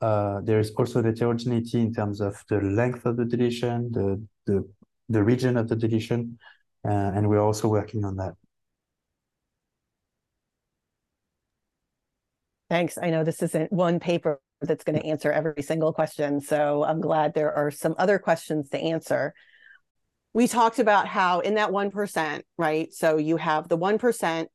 uh, 0.01 0.41
there 0.41 0.59
is 0.59 0.73
also 0.73 1.03
heterogeneity 1.03 1.81
in 1.81 1.95
terms 1.95 2.21
of 2.21 2.35
the 2.49 2.61
length 2.61 3.07
of 3.07 3.17
the 3.17 3.25
deletion, 3.25 3.93
the 3.93 4.21
the 4.47 4.69
the 5.13 5.23
region 5.23 5.57
of 5.57 5.69
the 5.69 5.77
deletion, 5.77 6.39
uh, 6.85 6.89
and 6.91 7.29
we're 7.29 7.41
also 7.41 7.69
working 7.69 8.05
on 8.05 8.17
that. 8.17 8.35
Thanks. 12.69 12.97
I 12.97 13.11
know 13.11 13.23
this 13.23 13.43
isn't 13.43 13.71
one 13.71 14.01
paper 14.01 14.41
that's 14.63 14.83
going 14.83 14.99
to 14.99 15.07
answer 15.07 15.31
every 15.31 15.63
single 15.63 15.93
question. 15.93 16.41
So 16.41 16.85
I'm 16.85 17.01
glad 17.01 17.35
there 17.35 17.53
are 17.53 17.71
some 17.71 17.95
other 17.99 18.19
questions 18.19 18.71
to 18.71 18.79
answer. 18.79 19.35
We 20.33 20.49
talked 20.49 20.79
about 20.79 21.07
how 21.07 21.41
in 21.41 21.57
that 21.57 21.71
1%, 21.71 22.43
right? 22.57 22.93
So 22.93 23.19
you 23.19 23.37
have 23.37 23.69
the 23.69 23.77
1%, 23.77 24.47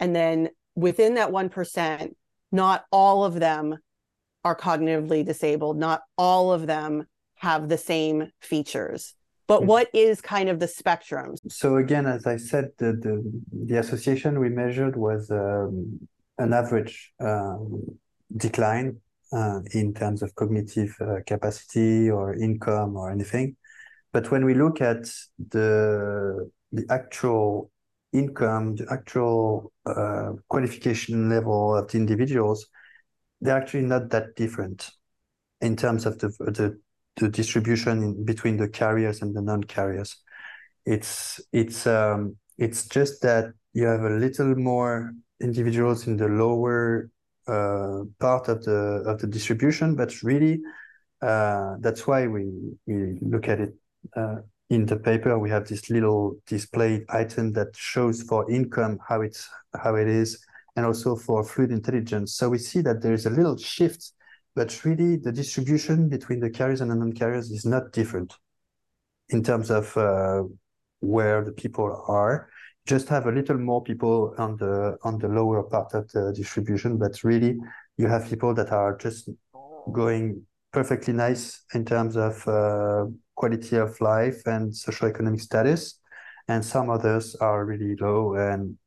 and 0.00 0.16
then 0.16 0.48
within 0.74 1.14
that 1.14 1.30
1%, 1.30 2.14
not 2.50 2.84
all 2.90 3.24
of 3.24 3.34
them 3.34 3.76
are 4.42 4.56
cognitively 4.56 5.26
disabled, 5.26 5.76
not 5.76 6.02
all 6.16 6.52
of 6.52 6.66
them 6.66 7.06
have 7.34 7.68
the 7.68 7.76
same 7.76 8.30
features. 8.40 9.14
But 9.46 9.62
mm. 9.62 9.66
what 9.66 9.88
is 9.94 10.20
kind 10.20 10.48
of 10.48 10.58
the 10.58 10.68
spectrum? 10.68 11.36
So 11.48 11.76
again, 11.76 12.06
as 12.06 12.26
I 12.26 12.36
said, 12.36 12.70
the 12.78 12.92
the, 12.92 13.42
the 13.52 13.78
association 13.78 14.40
we 14.40 14.48
measured 14.48 14.96
was 14.96 15.30
um, 15.30 16.08
an 16.38 16.52
average 16.52 17.12
um, 17.20 17.82
decline 18.36 19.00
uh, 19.32 19.60
in 19.72 19.94
terms 19.94 20.22
of 20.22 20.34
cognitive 20.34 20.94
uh, 21.00 21.16
capacity 21.26 22.10
or 22.10 22.34
income 22.34 22.96
or 22.96 23.10
anything. 23.10 23.56
But 24.12 24.30
when 24.30 24.44
we 24.44 24.54
look 24.54 24.80
at 24.80 25.08
the 25.50 26.50
the 26.72 26.84
actual 26.90 27.70
income, 28.12 28.76
the 28.76 28.86
actual 28.90 29.72
uh, 29.84 30.32
qualification 30.48 31.28
level 31.28 31.76
of 31.76 31.90
the 31.90 31.98
individuals, 31.98 32.66
they're 33.40 33.56
actually 33.56 33.86
not 33.86 34.10
that 34.10 34.34
different 34.36 34.90
in 35.60 35.76
terms 35.76 36.06
of 36.06 36.18
the 36.18 36.28
the, 36.40 36.80
the 37.16 37.28
distribution 37.28 38.02
in, 38.02 38.24
between 38.24 38.56
the 38.56 38.68
carriers 38.68 39.22
and 39.22 39.34
the 39.34 39.42
non-carriers. 39.42 40.16
It's 40.84 41.40
it's 41.52 41.86
um, 41.86 42.36
it's 42.58 42.86
just 42.86 43.22
that 43.22 43.52
you 43.72 43.86
have 43.86 44.02
a 44.02 44.10
little 44.10 44.54
more 44.54 45.12
individuals 45.40 46.06
in 46.06 46.16
the 46.16 46.28
lower 46.28 47.10
uh, 47.46 48.04
part 48.18 48.48
of 48.48 48.64
the 48.64 49.02
of 49.06 49.18
the 49.20 49.26
distribution, 49.26 49.96
but 49.96 50.22
really 50.22 50.60
uh, 51.22 51.76
that's 51.80 52.06
why 52.06 52.26
we 52.26 52.50
we 52.86 53.18
look 53.20 53.48
at 53.48 53.60
it 53.60 53.74
uh, 54.16 54.36
in 54.70 54.86
the 54.86 54.96
paper. 54.96 55.38
We 55.38 55.50
have 55.50 55.66
this 55.66 55.90
little 55.90 56.36
display 56.46 57.04
item 57.08 57.52
that 57.52 57.74
shows 57.76 58.22
for 58.22 58.50
income 58.50 58.98
how 59.08 59.22
it's 59.22 59.48
how 59.82 59.96
it 59.96 60.08
is, 60.08 60.44
and 60.76 60.86
also 60.86 61.16
for 61.16 61.44
fluid 61.44 61.70
intelligence. 61.72 62.34
So 62.34 62.48
we 62.48 62.58
see 62.58 62.80
that 62.82 63.02
there 63.02 63.14
is 63.14 63.26
a 63.26 63.30
little 63.30 63.56
shift, 63.56 64.12
but 64.56 64.84
really 64.84 65.16
the 65.16 65.30
distribution 65.30 66.08
between 66.08 66.40
the 66.40 66.50
carriers 66.50 66.80
and 66.80 66.90
the 66.90 66.94
non-carriers 66.94 67.50
is 67.50 67.66
not 67.66 67.92
different 67.92 68.34
in 69.28 69.42
terms 69.42 69.70
of 69.70 69.94
uh, 69.96 70.42
where 71.00 71.44
the 71.44 71.52
people 71.52 72.04
are. 72.08 72.48
Just 72.86 73.08
have 73.08 73.26
a 73.26 73.32
little 73.32 73.58
more 73.58 73.82
people 73.82 74.34
on 74.38 74.56
the 74.56 74.96
on 75.02 75.18
the 75.18 75.28
lower 75.28 75.62
part 75.62 75.92
of 75.92 76.10
the 76.12 76.32
distribution, 76.32 76.96
but 76.96 77.22
really 77.22 77.58
you 77.98 78.06
have 78.08 78.28
people 78.28 78.54
that 78.54 78.70
are 78.72 78.96
just 78.96 79.28
going 79.92 80.42
perfectly 80.72 81.12
nice 81.12 81.64
in 81.74 81.84
terms 81.84 82.16
of 82.16 82.46
uh, 82.48 83.06
quality 83.34 83.76
of 83.76 84.00
life 84.00 84.40
and 84.46 84.74
social 84.74 85.08
economic 85.08 85.40
status, 85.40 86.00
and 86.48 86.64
some 86.64 86.88
others 86.88 87.34
are 87.36 87.64
really 87.64 87.96
low. 88.00 88.34
And 88.34 88.78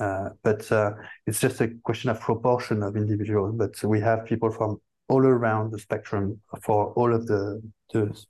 uh, 0.00 0.30
but 0.42 0.70
uh, 0.72 0.90
it's 1.26 1.40
just 1.40 1.60
a 1.60 1.68
question 1.84 2.10
of 2.10 2.20
proportion 2.20 2.82
of 2.82 2.96
individuals. 2.96 3.54
But 3.56 3.82
we 3.84 4.00
have 4.00 4.26
people 4.26 4.50
from 4.50 4.80
all 5.08 5.24
around 5.24 5.72
the 5.72 5.78
spectrum 5.78 6.40
for 6.62 6.92
all 6.94 7.12
of 7.14 7.26
the 7.26 7.60
the, 7.92 8.24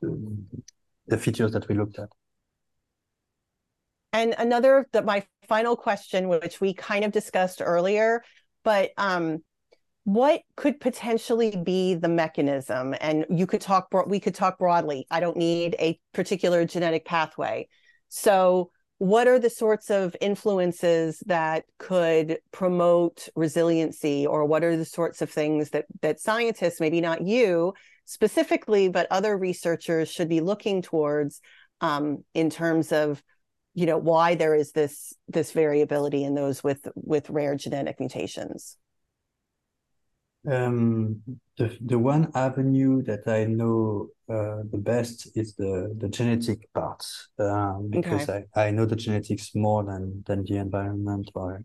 the, 0.00 0.36
the 1.06 1.18
features 1.18 1.52
that 1.52 1.68
we 1.68 1.74
looked 1.74 1.98
at. 1.98 2.08
And 4.12 4.34
another 4.38 4.86
that 4.92 5.04
my 5.04 5.24
final 5.48 5.76
question, 5.76 6.28
which 6.28 6.60
we 6.60 6.74
kind 6.74 7.04
of 7.04 7.12
discussed 7.12 7.62
earlier, 7.64 8.22
but 8.64 8.90
um, 8.96 9.38
what 10.04 10.42
could 10.56 10.80
potentially 10.80 11.56
be 11.64 11.94
the 11.94 12.08
mechanism? 12.08 12.94
And 13.00 13.26
you 13.30 13.46
could 13.46 13.60
talk 13.60 13.88
we 14.06 14.20
could 14.20 14.34
talk 14.34 14.58
broadly. 14.58 15.06
I 15.10 15.20
don't 15.20 15.36
need 15.36 15.76
a 15.78 15.98
particular 16.12 16.64
genetic 16.64 17.04
pathway. 17.04 17.68
So 18.08 18.70
what 19.00 19.26
are 19.26 19.38
the 19.38 19.48
sorts 19.48 19.90
of 19.90 20.14
influences 20.20 21.22
that 21.24 21.64
could 21.78 22.36
promote 22.52 23.30
resiliency? 23.34 24.26
Or 24.26 24.44
what 24.44 24.62
are 24.62 24.76
the 24.76 24.84
sorts 24.84 25.22
of 25.22 25.30
things 25.30 25.70
that 25.70 25.86
that 26.02 26.20
scientists 26.20 26.80
maybe 26.80 27.00
not 27.00 27.22
you 27.22 27.72
specifically 28.04 28.88
but 28.88 29.06
other 29.10 29.38
researchers 29.38 30.10
should 30.10 30.28
be 30.28 30.40
looking 30.40 30.82
towards 30.82 31.40
um, 31.80 32.24
in 32.34 32.50
terms 32.50 32.92
of 32.92 33.22
you 33.72 33.86
know 33.86 33.96
why 33.96 34.34
there 34.34 34.54
is 34.54 34.72
this 34.72 35.14
this 35.28 35.52
variability 35.52 36.22
in 36.22 36.34
those 36.34 36.62
with 36.62 36.86
with 36.94 37.30
rare 37.30 37.54
genetic 37.54 37.98
mutations 38.00 38.76
um, 40.48 41.22
the 41.58 41.76
the 41.84 41.98
one 41.98 42.30
avenue 42.34 43.02
that 43.02 43.26
I 43.26 43.44
know 43.44 44.08
uh, 44.28 44.62
the 44.70 44.78
best 44.78 45.28
is 45.36 45.54
the 45.54 45.94
the 45.98 46.08
genetic 46.08 46.72
part 46.72 47.04
um, 47.38 47.88
because 47.90 48.28
okay. 48.28 48.44
I, 48.54 48.68
I 48.68 48.70
know 48.70 48.86
the 48.86 48.96
genetics 48.96 49.54
more 49.54 49.84
than 49.84 50.24
than 50.26 50.44
the 50.44 50.56
environment. 50.56 51.30
Or 51.34 51.64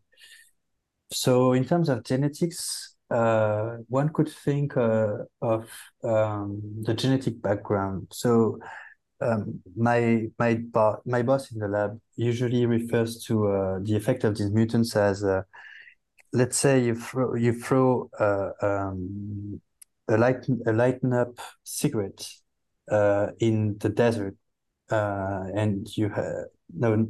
so 1.12 1.54
in 1.54 1.66
terms 1.66 1.90
of 1.90 2.04
genetics, 2.04 2.96
uh, 3.10 3.78
one 3.88 4.10
could 4.10 4.30
think 4.30 4.76
uh, 4.76 5.20
of 5.42 5.70
um, 6.04 6.62
the 6.84 6.94
genetic 6.94 7.42
background. 7.42 8.08
So 8.12 8.60
um, 9.22 9.62
my 9.78 10.28
my 10.38 10.56
bo- 10.56 11.02
my 11.06 11.22
boss 11.22 11.52
in 11.52 11.60
the 11.60 11.68
lab 11.70 12.00
usually 12.18 12.66
refers 12.66 13.24
to 13.26 13.48
uh, 13.48 13.80
the 13.82 13.96
effect 13.96 14.26
of 14.26 14.38
these 14.38 14.52
mutants 14.52 14.96
as 14.96 15.24
uh, 15.24 15.44
let's 16.36 16.58
say 16.58 16.84
you 16.84 16.96
throw 16.96 17.36
you 17.36 17.54
throw 17.54 18.10
uh, 18.20 18.52
um, 18.62 19.62
a 20.08 20.18
light 20.18 20.46
a 20.68 20.74
lighten 20.74 21.14
up 21.14 21.40
cigarette 21.64 22.28
uh, 22.92 23.28
in 23.40 23.78
the 23.80 23.90
desert, 23.90 24.36
uh, 24.92 25.46
and 25.56 25.88
you 25.98 26.10
have 26.10 26.46
no. 26.74 27.08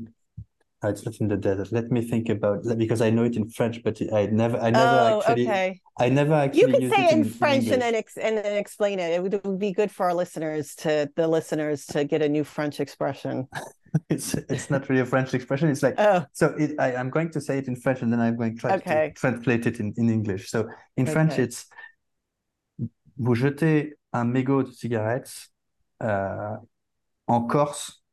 It's 0.89 1.05
not 1.05 1.15
in 1.19 1.27
the 1.27 1.37
desert. 1.37 1.71
Let 1.71 1.91
me 1.91 2.01
think 2.01 2.29
about 2.29 2.63
because 2.77 3.01
I 3.01 3.09
know 3.09 3.23
it 3.23 3.35
in 3.35 3.49
French, 3.49 3.83
but 3.83 3.99
I 4.13 4.27
never, 4.27 4.57
I 4.57 4.69
never 4.69 4.85
oh, 4.85 5.23
actually, 5.25 5.47
okay. 5.47 5.81
I 5.99 6.09
never 6.09 6.33
actually. 6.33 6.61
You 6.61 6.67
could 6.67 6.91
say 6.91 7.05
it 7.05 7.11
in, 7.13 7.23
French 7.25 7.65
in 7.67 7.73
and 7.73 7.81
then 7.81 7.95
ex- 7.95 8.17
and 8.17 8.37
then 8.37 8.57
explain 8.57 8.99
it. 8.99 9.11
It 9.11 9.23
would, 9.23 9.33
it 9.33 9.43
would 9.45 9.59
be 9.59 9.71
good 9.71 9.91
for 9.91 10.05
our 10.05 10.13
listeners 10.13 10.75
to 10.77 11.09
the 11.15 11.27
listeners 11.27 11.85
to 11.87 12.03
get 12.03 12.21
a 12.21 12.29
new 12.29 12.43
French 12.43 12.79
expression. 12.79 13.47
it's 14.09 14.33
it's 14.33 14.69
not 14.69 14.89
really 14.89 15.01
a 15.01 15.05
French 15.05 15.33
expression. 15.33 15.69
It's 15.69 15.83
like 15.83 15.95
oh. 15.97 16.25
so. 16.33 16.53
It, 16.57 16.75
I, 16.79 16.93
am 16.93 17.09
going 17.09 17.31
to 17.31 17.41
say 17.41 17.57
it 17.57 17.67
in 17.67 17.75
French, 17.75 18.01
and 18.01 18.11
then 18.11 18.19
I'm 18.19 18.35
going 18.35 18.55
to 18.55 18.61
try 18.61 18.75
okay. 18.75 19.13
to 19.15 19.19
translate 19.19 19.65
it 19.65 19.79
in, 19.79 19.93
in 19.97 20.09
English. 20.09 20.49
So 20.49 20.69
in 20.97 21.03
okay. 21.03 21.13
French, 21.13 21.39
it's 21.39 21.65
vous 23.17 23.35
jetez 23.35 23.93
un 24.13 24.25
mégot 24.25 24.63
de 24.63 24.71
cigarettes 24.71 25.49
euh, 26.03 26.55
en 27.27 27.41
Corse 27.41 28.03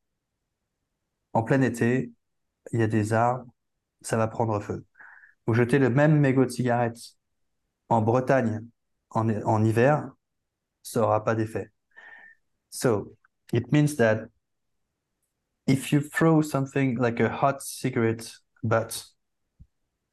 en 1.32 1.42
plein 1.42 1.62
été. 1.62 2.12
Il 2.72 2.80
y 2.80 2.82
a 2.82 2.87
des 2.87 3.12
arbres, 3.12 3.46
ça 4.00 4.16
va 4.16 4.28
prendre 4.28 4.58
feu. 4.61 4.85
Vous 5.46 5.54
jetez 5.54 5.78
le 5.78 5.90
même 5.90 6.18
mégot 6.18 6.44
de 6.44 6.50
cigarettes 6.50 7.16
en 7.88 8.02
Bretagne 8.02 8.66
en, 9.11 9.28
en 9.28 9.64
hiver, 9.64 10.11
ça 10.82 11.00
n'aura 11.00 11.24
pas 11.24 11.35
d'effet. 11.35 11.70
So 12.70 13.16
it 13.52 13.70
means 13.70 13.96
that 13.96 14.28
if 15.66 15.92
you 15.92 16.00
throw 16.00 16.42
something 16.42 16.96
like 16.98 17.20
a 17.20 17.28
hot 17.28 17.62
cigarette 17.62 18.32
butt 18.64 19.04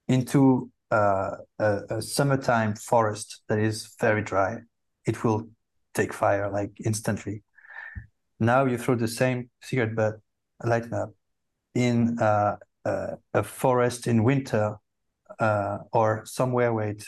into 0.07 0.71
uh, 0.91 1.37
a, 1.59 1.79
a, 1.89 2.01
summertime 2.01 2.75
forest 2.75 3.43
that 3.47 3.59
is 3.59 3.95
very 3.99 4.21
dry, 4.21 4.57
it 5.05 5.23
will 5.23 5.47
take 5.93 6.13
fire 6.13 6.49
like 6.51 6.71
instantly. 6.83 7.43
Now 8.39 8.65
you 8.65 8.77
throw 8.77 8.95
the 8.95 9.07
same 9.07 9.49
cigarette 9.61 9.95
butt, 9.95 10.15
lighten 10.63 10.93
up, 10.93 11.13
in 11.79 12.19
uh, 12.19 12.57
uh, 12.85 13.15
a 13.33 13.43
forest 13.43 14.07
in 14.07 14.23
winter 14.23 14.75
uh, 15.39 15.77
or 15.93 16.25
somewhere 16.25 16.73
where 16.73 16.89
it 16.89 17.03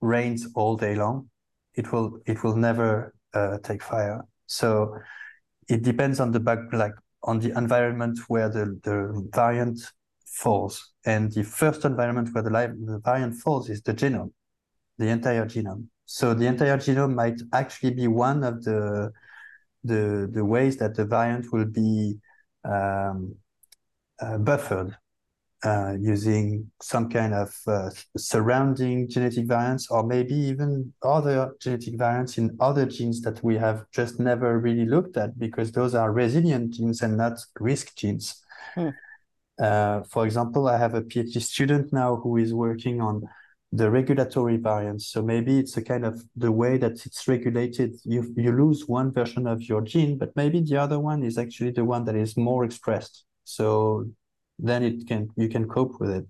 rains 0.00 0.48
all 0.54 0.76
day 0.76 0.94
long, 0.94 1.28
it 1.74 1.92
will 1.92 2.18
it 2.26 2.42
will 2.42 2.56
never 2.56 3.14
uh, 3.34 3.58
take 3.62 3.82
fire. 3.82 4.24
So 4.46 4.98
it 5.68 5.82
depends 5.82 6.20
on 6.20 6.32
the 6.32 6.40
back 6.40 6.58
like 6.72 6.94
on 7.22 7.38
the 7.38 7.56
environment 7.56 8.18
where 8.28 8.48
the, 8.48 8.64
the 8.82 9.28
variant 9.32 9.78
falls. 10.26 10.92
And 11.04 11.30
the 11.32 11.44
first 11.44 11.84
environment 11.84 12.30
where 12.32 12.42
the, 12.42 12.50
the 12.50 13.00
variant 13.04 13.34
falls 13.36 13.70
is 13.70 13.80
the 13.82 13.94
genome, 13.94 14.32
the 14.98 15.08
entire 15.08 15.46
genome. 15.46 15.86
So 16.06 16.34
the 16.34 16.46
entire 16.46 16.76
genome 16.78 17.14
might 17.14 17.40
actually 17.52 17.94
be 17.94 18.08
one 18.08 18.42
of 18.42 18.64
the 18.64 19.12
the, 19.84 20.30
the 20.32 20.44
ways 20.44 20.76
that 20.76 20.94
the 20.94 21.04
variant 21.04 21.52
will 21.52 21.64
be 21.64 22.18
um, 22.64 23.34
buffered 24.38 24.96
uh, 25.64 25.94
using 26.00 26.70
some 26.80 27.08
kind 27.08 27.32
of 27.32 27.54
uh, 27.66 27.88
surrounding 28.16 29.08
genetic 29.08 29.46
variants 29.46 29.88
or 29.90 30.02
maybe 30.02 30.34
even 30.34 30.92
other 31.02 31.54
genetic 31.60 31.96
variants 31.96 32.36
in 32.36 32.56
other 32.60 32.84
genes 32.84 33.20
that 33.22 33.42
we 33.44 33.56
have 33.56 33.84
just 33.92 34.18
never 34.18 34.58
really 34.58 34.84
looked 34.84 35.16
at 35.16 35.38
because 35.38 35.70
those 35.70 35.94
are 35.94 36.12
resilient 36.12 36.74
genes 36.74 37.02
and 37.02 37.16
not 37.16 37.38
risk 37.60 37.94
genes. 37.94 38.42
Hmm. 38.74 38.88
Uh, 39.60 40.02
for 40.10 40.24
example, 40.24 40.66
I 40.66 40.78
have 40.78 40.94
a 40.94 41.02
PhD 41.02 41.40
student 41.40 41.92
now 41.92 42.16
who 42.16 42.38
is 42.38 42.52
working 42.52 43.00
on 43.00 43.22
the 43.70 43.90
regulatory 43.90 44.56
variants. 44.56 45.06
So 45.06 45.22
maybe 45.22 45.58
it's 45.58 45.76
a 45.76 45.82
kind 45.82 46.04
of 46.04 46.22
the 46.36 46.50
way 46.50 46.76
that 46.78 47.06
it's 47.06 47.28
regulated. 47.28 47.94
You 48.04 48.34
you 48.36 48.50
lose 48.50 48.88
one 48.88 49.12
version 49.12 49.46
of 49.46 49.62
your 49.62 49.82
gene, 49.82 50.18
but 50.18 50.34
maybe 50.34 50.60
the 50.60 50.78
other 50.78 50.98
one 50.98 51.22
is 51.22 51.38
actually 51.38 51.70
the 51.70 51.84
one 51.84 52.04
that 52.06 52.16
is 52.16 52.36
more 52.36 52.64
expressed. 52.64 53.24
So 53.44 54.06
then 54.58 54.82
it 54.82 55.06
can 55.06 55.28
you 55.36 55.48
can 55.48 55.68
cope 55.68 56.00
with 56.00 56.10
it. 56.10 56.26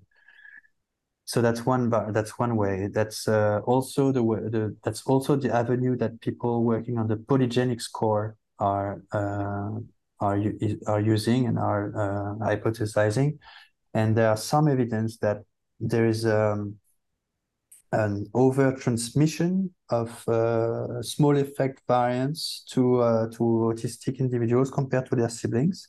So 1.24 1.40
that's 1.40 1.64
one 1.64 1.90
that's 2.12 2.38
one 2.38 2.56
way. 2.56 2.88
That's 2.92 3.28
uh, 3.28 3.60
also 3.64 4.12
the 4.12 4.22
way 4.22 4.40
the 4.40 4.76
that's 4.82 5.02
also 5.06 5.36
the 5.36 5.54
avenue 5.54 5.96
that 5.96 6.20
people 6.20 6.64
working 6.64 6.98
on 6.98 7.08
the 7.08 7.16
polygenic 7.16 7.80
score 7.80 8.36
are 8.58 9.02
uh, 9.12 9.78
are 10.20 10.38
are 10.86 11.00
using 11.00 11.46
and 11.46 11.58
are 11.58 11.92
uh, 11.94 12.46
hypothesizing. 12.46 13.38
And 13.94 14.16
there 14.16 14.28
are 14.28 14.36
some 14.36 14.68
evidence 14.68 15.18
that 15.18 15.44
there 15.78 16.06
is 16.06 16.24
um, 16.26 16.76
an 17.92 18.26
over 18.34 18.72
transmission 18.72 19.72
of 19.90 20.26
uh, 20.28 21.02
small 21.02 21.36
effect 21.36 21.82
variants 21.86 22.64
to 22.70 23.00
uh, 23.00 23.26
to 23.28 23.42
autistic 23.70 24.18
individuals 24.18 24.70
compared 24.70 25.06
to 25.06 25.16
their 25.16 25.28
siblings 25.28 25.88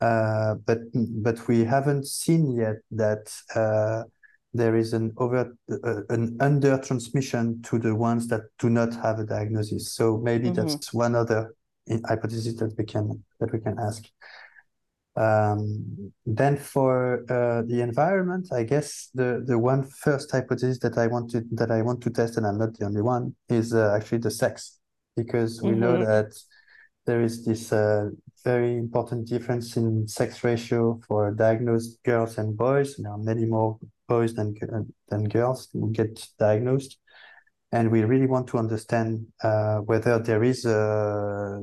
but 0.00 0.78
but 0.92 1.48
we 1.48 1.64
haven't 1.64 2.06
seen 2.06 2.56
yet 2.56 2.76
that 2.90 3.32
uh, 3.54 4.02
there 4.52 4.76
is 4.76 4.92
an 4.92 5.12
over 5.16 5.56
uh, 5.70 6.00
an 6.10 6.36
under 6.40 6.78
transmission 6.78 7.60
to 7.62 7.78
the 7.78 7.94
ones 7.94 8.28
that 8.28 8.42
do 8.58 8.70
not 8.70 8.94
have 8.94 9.18
a 9.18 9.24
diagnosis. 9.24 9.92
So 9.92 10.18
maybe 10.18 10.50
mm-hmm. 10.50 10.66
that's 10.66 10.92
one 10.94 11.14
other 11.14 11.54
hypothesis 12.06 12.54
that 12.56 12.74
we 12.78 12.84
can 12.84 13.24
that 13.40 13.52
we 13.52 13.60
can 13.60 13.78
ask. 13.78 14.04
Um, 15.16 16.12
then 16.26 16.56
for 16.56 17.24
uh, 17.30 17.62
the 17.62 17.82
environment, 17.82 18.48
I 18.52 18.64
guess 18.64 19.10
the 19.14 19.44
the 19.46 19.58
one 19.58 19.84
first 19.84 20.30
hypothesis 20.32 20.78
that 20.80 20.98
I 20.98 21.06
want 21.06 21.30
to 21.30 21.44
that 21.52 21.70
I 21.70 21.82
want 21.82 22.00
to 22.02 22.10
test, 22.10 22.36
and 22.36 22.46
I'm 22.46 22.58
not 22.58 22.74
the 22.74 22.86
only 22.86 23.02
one, 23.02 23.34
is 23.48 23.74
uh, 23.74 23.94
actually 23.94 24.18
the 24.18 24.30
sex, 24.30 24.78
because 25.16 25.62
we 25.62 25.70
mm-hmm. 25.70 25.80
know 25.80 26.04
that 26.04 26.34
there 27.06 27.22
is 27.22 27.44
this 27.44 27.72
uh, 27.72 28.10
very 28.44 28.76
important 28.76 29.26
difference 29.26 29.76
in 29.76 30.06
sex 30.06 30.44
ratio 30.44 31.00
for 31.08 31.32
diagnosed 31.32 32.02
girls 32.04 32.38
and 32.38 32.56
boys. 32.56 32.96
There 32.96 33.10
are 33.10 33.18
many 33.18 33.46
more 33.46 33.78
boys 34.06 34.34
than 34.34 34.54
than 35.08 35.24
girls 35.24 35.68
who 35.72 35.90
get 35.92 36.26
diagnosed, 36.38 36.98
and 37.72 37.90
we 37.90 38.04
really 38.04 38.26
want 38.26 38.46
to 38.48 38.58
understand 38.58 39.26
uh, 39.42 39.78
whether 39.78 40.18
there 40.18 40.44
is 40.44 40.64
a 40.66 41.62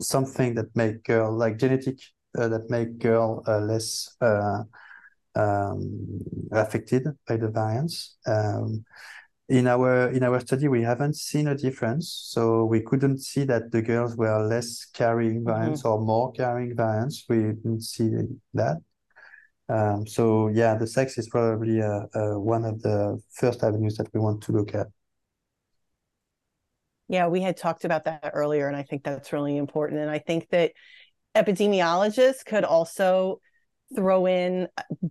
something 0.00 0.54
that 0.54 0.74
make 0.74 1.04
girl 1.04 1.32
like 1.36 1.58
genetic 1.58 1.98
uh, 2.38 2.48
that 2.48 2.70
make 2.70 2.98
girl 2.98 3.42
uh, 3.46 3.60
less 3.60 4.16
uh, 4.20 4.62
um, 5.34 6.20
affected 6.52 7.06
by 7.26 7.36
the 7.36 7.48
variants. 7.48 8.16
Um, 8.26 8.84
in 9.48 9.66
our 9.66 10.10
in 10.10 10.22
our 10.22 10.40
study, 10.40 10.68
we 10.68 10.82
haven't 10.82 11.16
seen 11.16 11.48
a 11.48 11.54
difference, 11.54 12.12
so 12.12 12.64
we 12.66 12.82
couldn't 12.82 13.18
see 13.20 13.44
that 13.44 13.70
the 13.72 13.80
girls 13.80 14.16
were 14.16 14.46
less 14.46 14.84
carrying 14.84 15.44
variants 15.44 15.82
mm-hmm. 15.82 16.02
or 16.02 16.04
more 16.04 16.32
carrying 16.32 16.76
variants. 16.76 17.24
We 17.28 17.36
didn't 17.36 17.82
see 17.82 18.10
that. 18.54 18.76
Um, 19.70 20.06
so 20.06 20.48
yeah, 20.48 20.74
the 20.74 20.86
sex 20.86 21.16
is 21.16 21.28
probably 21.28 21.80
uh, 21.80 22.06
uh, 22.14 22.38
one 22.38 22.64
of 22.64 22.82
the 22.82 23.20
first 23.32 23.62
avenues 23.62 23.96
that 23.96 24.12
we 24.12 24.20
want 24.20 24.42
to 24.44 24.52
look 24.52 24.74
at. 24.74 24.88
Yeah, 27.08 27.28
we 27.28 27.40
had 27.40 27.56
talked 27.56 27.86
about 27.86 28.04
that 28.04 28.32
earlier, 28.34 28.68
and 28.68 28.76
I 28.76 28.82
think 28.82 29.02
that's 29.02 29.32
really 29.32 29.56
important. 29.56 30.00
And 30.00 30.10
I 30.10 30.18
think 30.18 30.50
that 30.50 30.72
epidemiologists 31.34 32.44
could 32.44 32.64
also 32.64 33.40
throw 33.94 34.26
in 34.26 34.68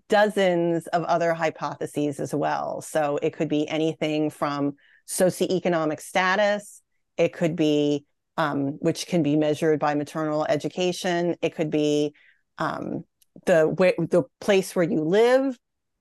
dozens 0.10 0.88
of 0.88 1.04
other 1.04 1.34
hypotheses 1.34 2.20
as 2.20 2.34
well. 2.34 2.82
So 2.82 3.20
it 3.22 3.34
could 3.34 3.50
be 3.50 3.68
anything 3.68 4.30
from 4.30 4.76
socioeconomic 5.08 6.00
status, 6.00 6.82
it 7.18 7.34
could 7.34 7.56
be, 7.56 8.06
um, 8.38 8.78
which 8.80 9.08
can 9.08 9.24
be 9.24 9.36
measured 9.36 9.80
by 9.80 9.96
maternal 9.96 10.46
education, 10.48 11.36
it 11.42 11.56
could 11.56 11.72
be 11.72 12.14
um, 12.58 13.04
the 13.46 13.74
the 14.12 14.24
place 14.42 14.76
where 14.76 14.90
you 14.90 15.02
live, 15.04 15.58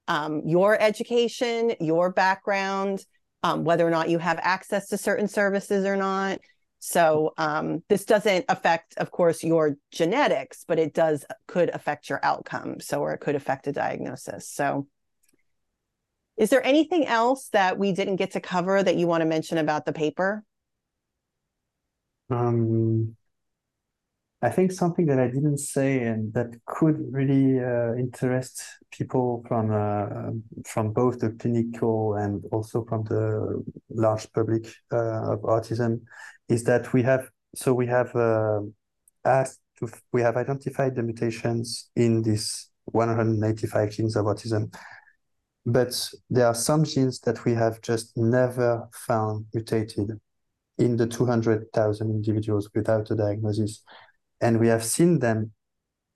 um, 0.09 0.43
your 0.45 0.81
education, 0.81 1.73
your 1.81 2.11
background, 2.11 3.05
um, 3.43 3.65
whether 3.65 3.87
or 3.87 3.91
not 3.91 4.11
you 4.11 4.19
have 4.19 4.39
access 4.43 4.89
to 4.89 4.99
certain 4.99 5.29
services 5.29 5.85
or 5.85 5.97
not. 5.97 6.39
So 6.79 7.33
um, 7.39 7.83
this 7.89 8.05
doesn't 8.05 8.45
affect, 8.49 8.97
of 8.99 9.11
course, 9.11 9.43
your 9.43 9.77
genetics, 9.91 10.65
but 10.67 10.79
it 10.79 10.95
does 10.95 11.25
could 11.49 11.71
affect 11.71 12.09
your 12.09 12.21
outcome. 12.23 12.81
So 12.81 13.01
or 13.01 13.13
it 13.13 13.19
could 13.19 13.35
affect 13.35 13.67
a 13.67 13.73
diagnosis. 13.73 14.49
So 14.49 14.87
is 16.37 16.51
there 16.51 16.65
anything 16.65 17.07
else 17.07 17.49
that 17.49 17.79
we 17.79 17.93
didn't 17.93 18.17
get 18.17 18.33
to 18.33 18.41
cover 18.41 18.83
that 18.83 18.97
you 18.97 19.07
want 19.07 19.23
to 19.23 19.27
mention 19.27 19.59
about 19.59 19.87
the 19.87 19.93
paper? 19.93 20.45
Um, 22.29 23.17
I 24.43 24.51
think 24.51 24.71
something 24.71 25.07
that 25.07 25.19
I 25.19 25.29
didn't 25.29 25.59
say 25.59 26.03
and 26.03 26.33
that 26.35 26.55
could 26.67 26.97
really 27.11 27.59
uh, 27.59 27.95
interest 27.95 28.63
people 28.91 29.43
from 29.49 29.73
uh, 29.73 30.31
from 30.67 30.93
both 30.93 31.21
the 31.21 31.31
clinical 31.31 32.15
and 32.17 32.45
also 32.53 32.85
from 32.85 33.05
the 33.05 33.65
large 33.89 34.31
public 34.33 34.67
uh, 34.93 35.33
of 35.33 35.41
autism 35.41 36.03
is 36.49 36.65
that 36.65 36.93
we 36.93 37.03
have 37.03 37.31
so 37.55 37.73
we 37.73 37.87
have 37.87 38.15
uh, 38.15 38.61
asked 39.25 39.61
to 39.79 39.89
we 40.13 40.21
have 40.21 40.37
identified 40.37 40.95
the 40.95 41.03
mutations 41.03 41.91
in 41.97 42.23
these 42.23 42.69
195 42.87 43.91
genes 43.91 44.17
of 44.17 44.27
autism, 44.27 44.73
but 45.65 46.11
there 46.31 46.47
are 46.47 46.55
some 46.55 46.85
genes 46.85 47.21
that 47.21 47.45
we 47.45 47.53
have 47.53 47.81
just 47.81 48.17
never 48.17 48.89
found 48.93 49.47
mutated 49.53 50.21
in 50.79 50.97
the 50.97 51.07
200,000 51.07 52.11
individuals 52.11 52.69
without 52.75 53.11
a 53.11 53.15
diagnosis 53.15 53.83
and 54.41 54.61
we 54.61 54.69
have 54.69 54.85
seen 54.85 55.19
them 55.19 55.53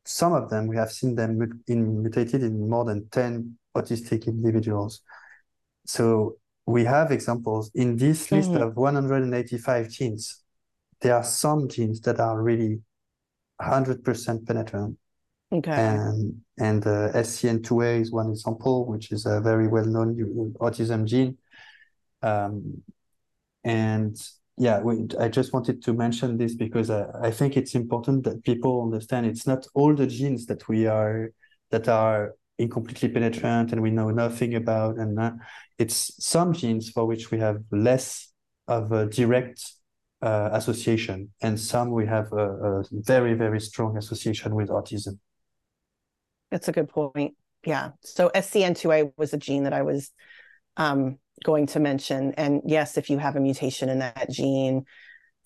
some 0.04 0.32
of 0.32 0.50
them 0.50 0.66
we 0.66 0.76
have 0.76 0.90
seen 0.90 1.14
them 1.14 1.62
in, 1.68 2.02
mutated 2.02 2.42
in 2.42 2.68
more 2.68 2.84
than 2.84 3.08
10 3.10 3.56
autistic 3.76 4.26
individuals. 4.26 5.02
So 5.86 6.36
we 6.66 6.84
have 6.84 7.12
examples. 7.12 7.70
In 7.74 7.96
this 7.96 8.30
list 8.32 8.50
mm-hmm. 8.50 8.62
of 8.62 8.76
185 8.76 9.90
genes 9.90 10.42
there 11.00 11.14
are 11.14 11.24
some 11.24 11.68
genes 11.68 12.00
that 12.02 12.20
are 12.20 12.42
really 12.42 12.80
100% 13.60 14.46
penetrant. 14.46 14.98
Okay. 15.52 15.72
And 15.72 16.42
and 16.58 16.86
uh, 16.86 17.10
scn2a 17.12 18.00
is 18.00 18.12
one 18.12 18.30
example 18.30 18.86
which 18.86 19.10
is 19.10 19.26
a 19.26 19.40
very 19.40 19.66
well-known 19.68 20.54
autism 20.60 21.06
gene. 21.06 21.38
Um, 22.22 22.82
and 23.64 24.16
yeah, 24.60 24.78
we, 24.80 25.06
I 25.18 25.28
just 25.28 25.54
wanted 25.54 25.82
to 25.84 25.94
mention 25.94 26.36
this 26.36 26.54
because 26.54 26.90
I, 26.90 27.06
I 27.22 27.30
think 27.30 27.56
it's 27.56 27.74
important 27.74 28.24
that 28.24 28.44
people 28.44 28.82
understand 28.82 29.24
it's 29.24 29.46
not 29.46 29.66
all 29.74 29.94
the 29.94 30.06
genes 30.06 30.44
that 30.46 30.68
we 30.68 30.86
are 30.86 31.30
that 31.70 31.88
are 31.88 32.34
incompletely 32.58 33.08
penetrant 33.08 33.72
and 33.72 33.80
we 33.80 33.90
know 33.90 34.10
nothing 34.10 34.54
about, 34.54 34.98
and 34.98 35.18
uh, 35.18 35.32
it's 35.78 36.12
some 36.22 36.52
genes 36.52 36.90
for 36.90 37.06
which 37.06 37.30
we 37.30 37.38
have 37.38 37.62
less 37.72 38.28
of 38.68 38.92
a 38.92 39.06
direct 39.06 39.64
uh, 40.20 40.50
association, 40.52 41.30
and 41.40 41.58
some 41.58 41.90
we 41.90 42.04
have 42.04 42.30
a, 42.34 42.80
a 42.80 42.84
very 42.92 43.32
very 43.32 43.60
strong 43.60 43.96
association 43.96 44.54
with 44.54 44.68
autism. 44.68 45.18
That's 46.50 46.68
a 46.68 46.72
good 46.72 46.90
point. 46.90 47.34
Yeah. 47.64 47.92
So 48.02 48.28
SCN2A 48.34 49.12
was 49.16 49.32
a 49.32 49.38
gene 49.38 49.64
that 49.64 49.72
I 49.72 49.80
was 49.80 50.10
um, 50.76 51.18
going 51.44 51.66
to 51.68 51.80
mention. 51.80 52.32
And 52.36 52.62
yes, 52.64 52.98
if 52.98 53.10
you 53.10 53.18
have 53.18 53.36
a 53.36 53.40
mutation 53.40 53.88
in 53.88 54.00
that 54.00 54.30
gene, 54.30 54.84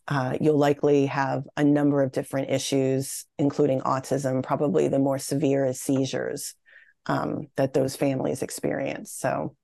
uh, 0.06 0.36
you'll 0.40 0.58
likely 0.58 1.06
have 1.06 1.44
a 1.56 1.64
number 1.64 2.02
of 2.02 2.12
different 2.12 2.50
issues, 2.50 3.24
including 3.38 3.80
autism. 3.80 4.42
Probably 4.42 4.88
the 4.88 4.98
more 4.98 5.18
severe 5.18 5.64
is 5.64 5.80
seizures 5.80 6.54
um, 7.06 7.48
that 7.56 7.72
those 7.72 7.96
families 7.96 8.42
experience. 8.42 9.12
So, 9.12 9.56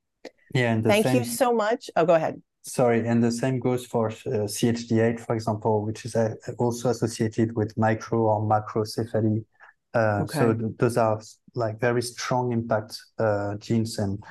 yeah. 0.55 0.81
thank 0.81 1.07
same, 1.07 1.17
you 1.17 1.25
so 1.25 1.53
much. 1.53 1.91
Oh, 1.97 2.07
go 2.07 2.15
ahead. 2.15 2.41
Sorry, 2.63 3.07
and 3.07 3.23
the 3.23 3.33
same 3.33 3.59
goes 3.59 3.87
for 3.87 4.09
uh, 4.09 4.47
CHD8, 4.47 5.21
for 5.21 5.35
example, 5.35 5.85
which 5.85 6.05
is 6.05 6.15
uh, 6.15 6.35
also 6.59 6.91
associated 6.91 7.57
with 7.57 7.77
micro 7.79 8.21
or 8.21 8.43
macrocephaly. 8.43 9.45
Uh, 9.95 10.21
okay. 10.23 10.39
So 10.39 10.55
th- 10.55 10.73
those 10.79 10.97
are 10.97 11.21
like 11.55 11.81
very 11.81 12.03
strong 12.03 12.53
impact 12.53 12.99
uh, 13.19 13.57
genes, 13.57 13.99
and 13.99 14.23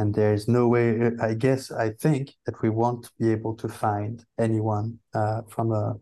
and 0.00 0.14
there 0.14 0.32
is 0.32 0.48
no 0.48 0.66
way 0.66 0.86
uh, 1.06 1.10
i 1.20 1.34
guess 1.34 1.70
i 1.70 1.90
think 1.90 2.34
that 2.46 2.60
we 2.62 2.70
won't 2.70 3.10
be 3.18 3.30
able 3.30 3.54
to 3.54 3.68
find 3.68 4.24
anyone 4.38 4.98
uh, 5.14 5.42
from 5.48 5.72
a 5.72 5.94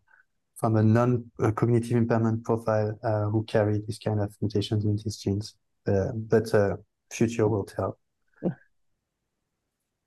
from 0.58 0.76
a 0.76 0.82
non-cognitive 0.82 1.92
impairment 1.92 2.44
profile 2.44 2.98
uh, 3.04 3.26
who 3.30 3.44
carry 3.44 3.80
this 3.86 3.98
kind 3.98 4.20
of 4.20 4.34
mutations 4.40 4.84
in 4.84 4.96
these 4.96 5.16
genes. 5.16 5.54
Uh, 5.86 6.10
but 6.12 6.52
uh, 6.52 6.76
future 7.12 7.46
will 7.46 7.64
tell. 7.64 7.96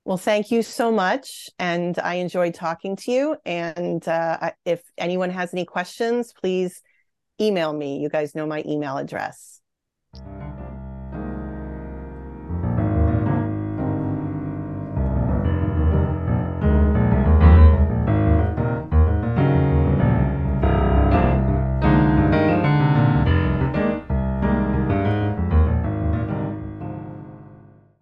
Well 0.04 0.18
thank 0.18 0.50
you 0.50 0.62
so 0.62 0.90
much 0.90 1.48
and 1.60 1.96
i 2.00 2.14
enjoyed 2.14 2.54
talking 2.54 2.96
to 2.96 3.12
you 3.12 3.36
and 3.46 4.06
uh, 4.08 4.50
if 4.64 4.82
anyone 4.98 5.30
has 5.30 5.54
any 5.54 5.64
questions 5.64 6.32
please 6.32 6.82
email 7.40 7.72
me. 7.72 7.98
You 7.98 8.08
guys 8.08 8.34
know 8.34 8.46
my 8.46 8.62
email 8.66 8.98
address 8.98 9.60